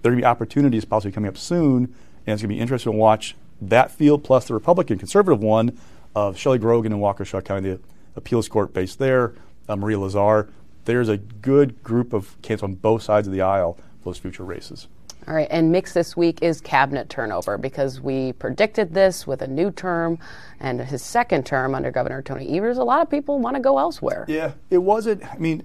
There 0.03 0.11
are 0.11 0.15
going 0.15 0.21
to 0.21 0.23
be 0.23 0.27
opportunities 0.27 0.85
possibly 0.85 1.13
coming 1.13 1.29
up 1.29 1.37
soon, 1.37 1.95
and 2.27 2.35
it's 2.35 2.43
going 2.43 2.49
to 2.49 2.49
be 2.49 2.61
interesting 2.61 2.93
to 2.93 2.99
watch 2.99 3.37
that 3.61 3.91
field 3.91 4.25
plus 4.25 4.47
the 4.47 4.55
Republican 4.55 4.99
conservative 4.99 5.43
one 5.43 5.79
of 6.15 6.37
Shelley 6.37 6.59
Grogan 6.59 6.93
in 6.93 6.99
Waukesha 6.99 7.45
County, 7.45 7.71
the 7.71 7.81
appeals 8.17 8.49
court 8.49 8.73
based 8.73 8.99
there, 8.99 9.35
uh, 9.69 9.77
Maria 9.77 9.99
Lazar. 9.99 10.49
There's 10.85 11.09
a 11.09 11.17
good 11.17 11.83
group 11.83 12.13
of 12.13 12.41
candidates 12.43 12.63
on 12.63 12.75
both 12.75 13.03
sides 13.03 13.27
of 13.27 13.33
the 13.33 13.43
aisle 13.43 13.75
for 14.01 14.11
those 14.11 14.19
future 14.19 14.45
races. 14.45 14.89
All 15.29 15.35
right, 15.35 15.49
and 15.51 15.73
mix 15.73 15.93
this 15.93 16.17
week 16.17 16.39
is 16.41 16.61
cabinet 16.61 17.09
turnover 17.09 17.59
because 17.59 18.01
we 18.01 18.33
predicted 18.35 18.95
this 18.95 19.27
with 19.27 19.43
a 19.43 19.49
new 19.49 19.73
term 19.73 20.21
and 20.61 20.81
his 20.81 21.03
second 21.03 21.45
term 21.45 21.75
under 21.75 21.91
Governor 21.91 22.23
Tony 22.23 22.57
Evers. 22.57 22.79
A 22.79 22.85
lot 22.85 23.03
of 23.03 23.11
people 23.11 23.41
want 23.41 23.57
to 23.57 23.61
go 23.61 23.79
elsewhere. 23.79 24.25
Yeah, 24.29 24.53
it 24.71 24.79
wasn't, 24.79 25.25
I 25.25 25.37
mean, 25.39 25.65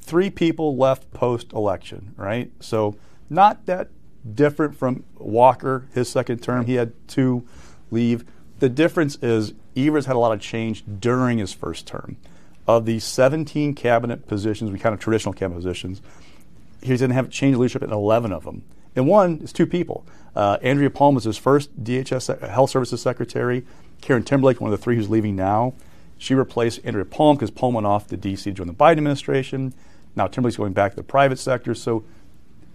three 0.00 0.30
people 0.30 0.76
left 0.76 1.12
post 1.12 1.52
election, 1.52 2.14
right? 2.16 2.50
So 2.60 2.96
not 3.28 3.66
that 3.66 3.88
different 4.34 4.76
from 4.76 5.04
Walker, 5.18 5.88
his 5.94 6.08
second 6.08 6.42
term. 6.42 6.66
He 6.66 6.74
had 6.74 6.92
two 7.08 7.46
leave. 7.90 8.24
The 8.58 8.68
difference 8.68 9.16
is 9.16 9.54
Evers 9.76 10.06
had 10.06 10.16
a 10.16 10.18
lot 10.18 10.32
of 10.32 10.40
change 10.40 10.84
during 11.00 11.38
his 11.38 11.52
first 11.52 11.86
term. 11.86 12.16
Of 12.66 12.86
the 12.86 13.00
17 13.00 13.74
cabinet 13.74 14.28
positions, 14.28 14.70
we 14.70 14.78
kind 14.78 14.94
of 14.94 15.00
traditional 15.00 15.32
cabinet 15.32 15.56
positions, 15.56 16.00
he 16.80 16.88
didn't 16.88 17.10
have 17.10 17.30
changed 17.30 17.58
leadership 17.58 17.82
in 17.82 17.92
11 17.92 18.32
of 18.32 18.44
them. 18.44 18.62
And 18.94 19.08
one 19.08 19.38
is 19.38 19.52
two 19.52 19.66
people. 19.66 20.06
Uh, 20.34 20.58
Andrea 20.62 20.90
Palm 20.90 21.14
was 21.14 21.24
his 21.24 21.38
first 21.38 21.82
DHS 21.82 22.48
Health 22.48 22.70
Services 22.70 23.00
Secretary. 23.00 23.64
Karen 24.00 24.22
Timberlake, 24.22 24.60
one 24.60 24.72
of 24.72 24.78
the 24.78 24.82
three 24.82 24.96
who's 24.96 25.10
leaving 25.10 25.36
now, 25.36 25.74
she 26.18 26.34
replaced 26.34 26.80
Andrea 26.84 27.04
Palm 27.04 27.36
because 27.36 27.50
Palm 27.50 27.74
went 27.74 27.86
off 27.86 28.06
to 28.08 28.16
D.C. 28.16 28.50
to 28.50 28.52
join 28.52 28.66
the 28.66 28.74
Biden 28.74 28.98
administration. 28.98 29.74
Now 30.14 30.26
Timberlake's 30.26 30.56
going 30.56 30.72
back 30.72 30.92
to 30.92 30.96
the 30.96 31.02
private 31.02 31.38
sector. 31.38 31.74
So 31.74 32.04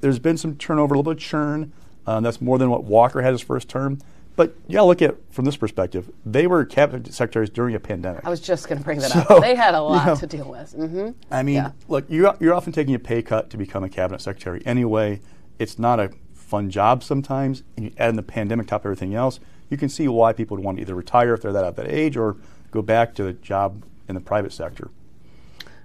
there's 0.01 0.19
been 0.19 0.37
some 0.37 0.55
turnover, 0.55 0.93
a 0.93 0.97
little 0.97 1.11
bit 1.11 1.21
of 1.21 1.23
churn. 1.23 1.71
Um, 2.05 2.23
that's 2.23 2.41
more 2.41 2.57
than 2.57 2.69
what 2.69 2.83
Walker 2.83 3.21
had 3.21 3.33
his 3.33 3.41
first 3.41 3.67
term. 3.67 3.99
But 4.37 4.55
you 4.67 4.73
got 4.73 4.81
to 4.81 4.85
look 4.85 5.01
at 5.01 5.09
it 5.09 5.23
from 5.31 5.45
this 5.45 5.57
perspective. 5.57 6.11
They 6.23 6.45
were 6.45 6.63
cabinet 6.63 7.11
secretaries 7.11 7.49
during 7.49 7.73
a 7.73 7.79
pandemic. 7.79 8.23
I 8.23 8.29
was 8.29 8.39
just 8.39 8.69
going 8.69 8.77
to 8.77 8.83
bring 8.83 8.99
that 8.99 9.11
so, 9.11 9.19
up. 9.21 9.41
They 9.41 9.55
had 9.55 9.73
a 9.73 9.81
lot 9.83 10.05
you 10.05 10.11
know, 10.11 10.15
to 10.15 10.27
deal 10.27 10.49
with. 10.49 10.73
Mm-hmm. 10.73 11.09
I 11.31 11.41
mean, 11.41 11.55
yeah. 11.55 11.71
look, 11.87 12.05
you're, 12.07 12.35
you're 12.39 12.53
often 12.53 12.71
taking 12.71 12.93
a 12.93 12.99
pay 12.99 13.23
cut 13.23 13.49
to 13.49 13.57
become 13.57 13.83
a 13.83 13.89
cabinet 13.89 14.21
secretary 14.21 14.61
anyway. 14.63 15.21
It's 15.57 15.79
not 15.79 15.99
a 15.99 16.11
fun 16.35 16.69
job 16.69 17.03
sometimes. 17.03 17.63
And 17.75 17.87
you 17.87 17.91
add 17.97 18.11
in 18.11 18.15
the 18.15 18.23
pandemic 18.23 18.67
top 18.67 18.81
of 18.81 18.85
everything 18.85 19.15
else, 19.15 19.39
you 19.71 19.75
can 19.75 19.89
see 19.89 20.07
why 20.07 20.33
people 20.33 20.55
would 20.55 20.63
want 20.63 20.77
to 20.77 20.81
either 20.81 20.93
retire 20.93 21.33
if 21.33 21.41
they're 21.41 21.51
that 21.51 21.65
at 21.65 21.75
that 21.75 21.91
age 21.91 22.15
or 22.15 22.37
go 22.69 22.83
back 22.83 23.15
to 23.15 23.23
the 23.23 23.33
job 23.33 23.83
in 24.07 24.13
the 24.13 24.21
private 24.21 24.53
sector. 24.53 24.91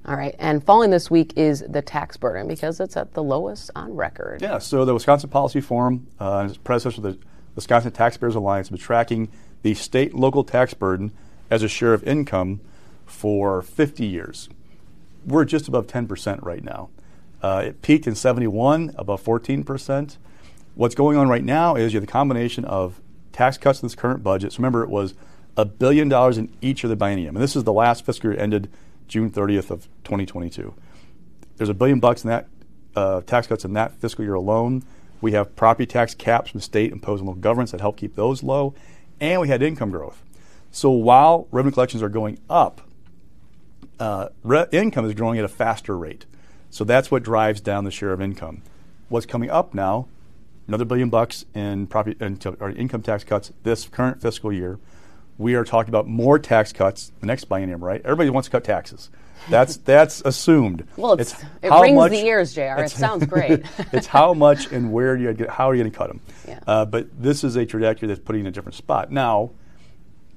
All 0.05 0.17
right, 0.17 0.35
and 0.41 0.65
falling 0.65 0.91
this 0.91 1.11
week 1.11 1.33
is 1.37 1.63
the 1.69 1.81
tax 1.81 2.17
burden 2.17 2.49
because 2.49 2.81
it's 2.81 2.97
at 2.97 3.15
the 3.15 3.23
lowest 3.23 3.71
on 3.77 3.95
record. 3.95 4.43
Yeah, 4.43 4.59
so 4.59 4.85
the 4.85 4.95
Wisconsin 4.95 5.31
Policy 5.31 5.61
Forum, 5.61 6.09
uh, 6.19 6.47
its 6.49 6.57
predecessor, 6.57 7.01
the 7.01 7.19
Wisconsin 7.55 7.93
Taxpayers 7.93 8.35
Alliance, 8.35 8.69
has 8.69 8.71
been 8.77 8.85
tracking 8.85 9.29
the 9.63 9.75
state 9.75 10.13
local 10.13 10.43
tax 10.43 10.75
burden 10.75 11.13
as 11.51 11.63
a 11.63 11.69
share 11.69 11.95
of 11.95 12.03
income 12.03 12.61
for 13.07 13.63
50 13.63 14.05
years. 14.05 14.49
We're 15.25 15.45
just 15.45 15.69
above 15.69 15.87
10% 15.87 16.43
right 16.43 16.65
now. 16.65 16.89
Uh, 17.41 17.63
it 17.67 17.83
peaked 17.83 18.09
in 18.09 18.17
71, 18.17 18.95
above 18.99 19.23
14%. 19.23 20.17
What's 20.75 20.97
going 20.97 21.17
on 21.17 21.29
right 21.29 21.45
now 21.45 21.77
is 21.77 21.93
you 21.93 21.99
have 22.01 22.07
the 22.07 22.13
combination 22.13 22.65
of 22.65 23.01
tax 23.33 23.57
cuts 23.57 23.83
in 23.83 23.87
this 23.87 23.95
current 23.95 24.25
budget. 24.25 24.53
So 24.53 24.59
remember, 24.59 24.83
it 24.83 24.91
was 24.91 25.15
a 25.57 25.65
billion 25.65 26.09
dollars 26.09 26.39
in 26.39 26.53
each 26.61 26.83
of 26.83 26.91
the 26.91 26.97
biennium. 26.97 27.29
And 27.29 27.37
this 27.37 27.55
is 27.55 27.63
the 27.65 27.73
last 27.73 28.05
fiscal 28.05 28.31
year 28.31 28.41
ended 28.41 28.69
June 29.09 29.31
30th 29.31 29.71
of 29.71 29.89
2022. 30.05 30.75
There's 31.57 31.69
a 31.69 31.75
billion 31.75 32.01
bucks 32.01 32.25
in 32.25 32.29
that 32.31 32.49
uh, 32.97 33.21
tax 33.23 33.47
cuts 33.47 33.65
in 33.65 33.73
that 33.75 33.95
fiscal 34.01 34.25
year 34.25 34.35
alone. 34.35 34.83
We 35.21 35.33
have 35.33 35.55
property 35.55 35.87
tax 35.87 36.15
caps 36.15 36.51
from 36.51 36.61
state 36.61 36.93
imposed 36.93 37.21
on 37.21 37.27
local 37.27 37.41
governments 37.41 37.73
that 37.73 37.81
help 37.81 37.97
keep 37.97 38.17
those 38.17 38.43
low, 38.43 38.75
and 39.21 39.41
we 39.41 39.49
had 39.49 39.63
income 39.63 39.91
growth. 39.91 40.23
So 40.71 40.91
while 40.91 41.47
revenue 41.51 41.73
collections 41.73 42.03
are 42.03 42.09
going 42.09 42.39
up, 42.51 42.81
uh, 44.01 44.31
re- 44.43 44.67
income 44.73 45.05
is 45.05 45.15
growing 45.15 45.39
at 45.39 45.45
a 45.45 45.49
faster 45.49 45.97
rate. 45.97 46.27
So 46.71 46.85
that's 46.85 47.11
what 47.11 47.23
drives 47.23 47.61
down 47.61 47.85
the 47.85 47.91
share 47.91 48.13
of 48.13 48.21
income. 48.21 48.63
What's 49.09 49.27
coming 49.27 49.51
up 49.51 49.75
now? 49.75 50.09
Another 50.67 50.85
billion 50.85 51.11
bucks 51.11 51.45
in 51.55 51.87
property 51.87 52.17
in 52.21 52.39
income 52.77 53.03
tax 53.03 53.25
cuts 53.25 53.53
this 53.63 53.87
current 53.87 54.23
fiscal 54.23 54.53
year 54.53 54.79
we 55.43 55.55
are 55.55 55.65
talking 55.65 55.91
about 55.91 56.07
more 56.07 56.39
tax 56.39 56.73
cuts 56.73 57.13
the 57.21 57.27
next 57.27 57.49
biennium, 57.49 57.83
right? 57.83 58.01
Everybody 58.05 58.31
wants 58.31 58.49
to 58.49 58.53
cut 58.53 58.65
taxes. 58.65 59.11
That's 59.51 59.77
that's 59.79 60.21
assumed. 60.21 60.87
Well, 60.97 61.15
it's, 61.15 61.33
it's 61.33 61.43
it 61.63 61.71
rings 61.71 61.97
much, 61.97 62.13
the 62.13 62.25
ears, 62.25 62.55
Jr. 62.55 62.61
It 62.61 62.91
sounds 62.91 63.27
great. 63.27 63.65
it's 63.93 64.07
how 64.07 64.35
much 64.35 64.71
and 64.71 64.93
where 64.93 65.17
you 65.17 65.33
get? 65.33 65.51
How 65.51 65.69
are 65.69 65.75
you 65.75 65.83
going 65.83 65.93
to 65.93 65.99
cut 65.99 66.09
them? 66.09 66.21
Yeah. 66.47 66.61
Uh, 66.67 66.85
but 66.85 67.09
this 67.21 67.43
is 67.43 67.57
a 67.57 67.67
trajectory 67.67 68.07
that's 68.07 68.21
putting 68.21 68.43
in 68.43 68.47
a 68.47 68.51
different 68.53 68.77
spot. 68.77 69.11
Now, 69.11 69.51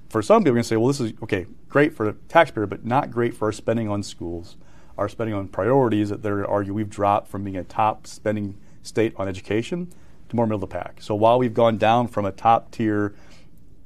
for 0.10 0.24
some 0.24 0.42
people, 0.42 0.54
are 0.54 0.56
going 0.56 0.64
to 0.64 0.68
say, 0.68 0.76
well, 0.76 0.88
this 0.88 1.00
is 1.00 1.14
okay, 1.22 1.46
great 1.70 1.94
for 1.94 2.08
the 2.08 2.14
taxpayer, 2.30 2.66
but 2.66 2.84
not 2.84 3.12
great 3.12 3.36
for 3.36 3.46
our 3.46 3.52
spending 3.52 3.88
on 3.88 4.02
schools, 4.02 4.58
our 4.98 5.08
spending 5.08 5.36
on 5.36 5.50
priorities. 5.50 6.10
That 6.10 6.24
they're 6.24 6.38
going 6.38 6.46
to 6.46 6.52
argue 6.52 6.74
we've 6.74 6.90
dropped 6.90 7.30
from 7.30 7.44
being 7.44 7.58
a 7.58 7.64
top 7.64 8.08
spending 8.08 8.58
state 8.82 9.14
on 9.18 9.28
education 9.28 9.92
to 10.30 10.36
more 10.36 10.48
middle 10.48 10.56
of 10.56 10.62
the 10.62 10.68
pack. 10.68 10.98
So 11.00 11.14
while 11.14 11.38
we've 11.38 11.54
gone 11.54 11.78
down 11.78 12.08
from 12.08 12.26
a 12.26 12.32
top 12.32 12.72
tier 12.72 13.14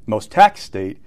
most 0.10 0.32
tax 0.32 0.64
state 0.64 0.98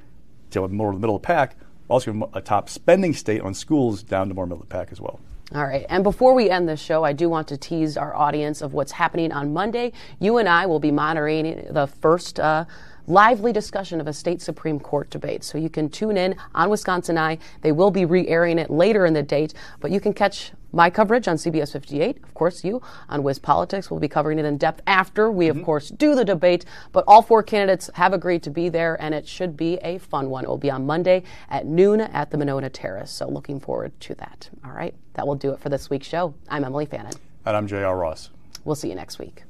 to 0.52 0.66
more 0.68 0.88
of 0.88 0.94
the 0.94 1.00
middle 1.00 1.16
of 1.16 1.22
the 1.22 1.26
pack, 1.26 1.56
also 1.88 2.30
a 2.32 2.40
top 2.40 2.68
spending 2.68 3.12
state 3.12 3.40
on 3.40 3.54
schools 3.54 4.02
down 4.02 4.28
to 4.28 4.34
more 4.34 4.46
middle 4.46 4.62
of 4.62 4.68
the 4.68 4.72
pack 4.72 4.92
as 4.92 5.00
well. 5.00 5.20
All 5.54 5.64
right. 5.64 5.84
And 5.90 6.02
before 6.02 6.32
we 6.32 6.48
end 6.48 6.66
this 6.66 6.80
show, 6.80 7.04
I 7.04 7.12
do 7.12 7.28
want 7.28 7.48
to 7.48 7.58
tease 7.58 7.98
our 7.98 8.14
audience 8.16 8.62
of 8.62 8.72
what's 8.72 8.92
happening 8.92 9.32
on 9.32 9.52
Monday. 9.52 9.92
You 10.18 10.38
and 10.38 10.48
I 10.48 10.64
will 10.64 10.78
be 10.78 10.90
moderating 10.90 11.66
the 11.70 11.86
first 11.86 12.40
uh, 12.40 12.64
lively 13.06 13.52
discussion 13.52 14.00
of 14.00 14.06
a 14.06 14.12
state 14.12 14.40
Supreme 14.40 14.78
Court 14.80 15.10
debate. 15.10 15.44
So 15.44 15.58
you 15.58 15.68
can 15.68 15.88
tune 15.88 16.16
in 16.16 16.36
on 16.54 16.70
Wisconsin 16.70 17.18
Eye. 17.18 17.38
They 17.60 17.72
will 17.72 17.90
be 17.90 18.04
re 18.04 18.26
airing 18.28 18.58
it 18.58 18.70
later 18.70 19.06
in 19.06 19.14
the 19.14 19.22
date, 19.22 19.54
but 19.80 19.90
you 19.90 20.00
can 20.00 20.12
catch 20.12 20.52
my 20.72 20.88
coverage 20.88 21.28
on 21.28 21.36
CBS 21.36 21.72
58. 21.72 22.22
Of 22.22 22.34
course, 22.34 22.64
you 22.64 22.80
on 23.08 23.22
WisPolitics 23.22 23.90
will 23.90 23.98
be 23.98 24.08
covering 24.08 24.38
it 24.38 24.44
in 24.44 24.56
depth 24.56 24.80
after 24.86 25.30
we, 25.30 25.48
mm-hmm. 25.48 25.58
of 25.58 25.64
course, 25.64 25.90
do 25.90 26.14
the 26.14 26.24
debate. 26.24 26.64
But 26.92 27.04
all 27.06 27.22
four 27.22 27.42
candidates 27.42 27.90
have 27.94 28.12
agreed 28.12 28.42
to 28.44 28.50
be 28.50 28.68
there, 28.68 29.00
and 29.00 29.14
it 29.14 29.28
should 29.28 29.56
be 29.56 29.74
a 29.82 29.98
fun 29.98 30.30
one. 30.30 30.44
It 30.44 30.48
will 30.48 30.58
be 30.58 30.70
on 30.70 30.86
Monday 30.86 31.22
at 31.50 31.66
noon 31.66 32.00
at 32.00 32.30
the 32.30 32.38
Monona 32.38 32.70
Terrace. 32.70 33.10
So 33.10 33.28
looking 33.28 33.60
forward 33.60 33.98
to 34.00 34.14
that. 34.16 34.48
All 34.64 34.72
right. 34.72 34.94
That 35.14 35.26
will 35.26 35.34
do 35.34 35.52
it 35.52 35.60
for 35.60 35.68
this 35.68 35.90
week's 35.90 36.06
show. 36.06 36.34
I'm 36.48 36.64
Emily 36.64 36.86
Fannin. 36.86 37.12
And 37.44 37.56
I'm 37.56 37.66
J.R. 37.66 37.96
Ross. 37.96 38.30
We'll 38.64 38.76
see 38.76 38.88
you 38.88 38.94
next 38.94 39.18
week. 39.18 39.42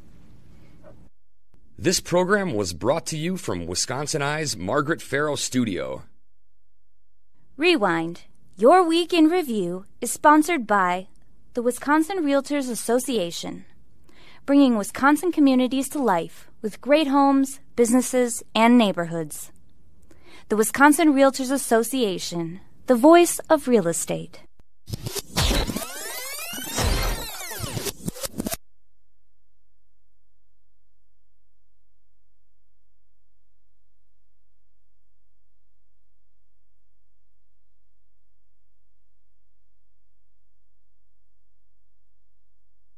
This 1.82 1.98
program 1.98 2.54
was 2.54 2.74
brought 2.74 3.06
to 3.06 3.16
you 3.16 3.36
from 3.36 3.66
Wisconsin 3.66 4.22
Eye's 4.22 4.56
Margaret 4.56 5.02
Farrow 5.02 5.34
Studio. 5.34 6.04
Rewind. 7.56 8.20
Your 8.56 8.84
Week 8.84 9.12
in 9.12 9.24
Review 9.24 9.86
is 10.00 10.12
sponsored 10.12 10.64
by 10.64 11.08
the 11.54 11.60
Wisconsin 11.60 12.18
Realtors 12.18 12.70
Association, 12.70 13.64
bringing 14.46 14.76
Wisconsin 14.76 15.32
communities 15.32 15.88
to 15.88 16.00
life 16.00 16.48
with 16.62 16.80
great 16.80 17.08
homes, 17.08 17.58
businesses, 17.74 18.44
and 18.54 18.78
neighborhoods. 18.78 19.50
The 20.50 20.56
Wisconsin 20.56 21.12
Realtors 21.12 21.50
Association, 21.50 22.60
the 22.86 22.94
voice 22.94 23.40
of 23.50 23.66
real 23.66 23.88
estate. 23.88 24.42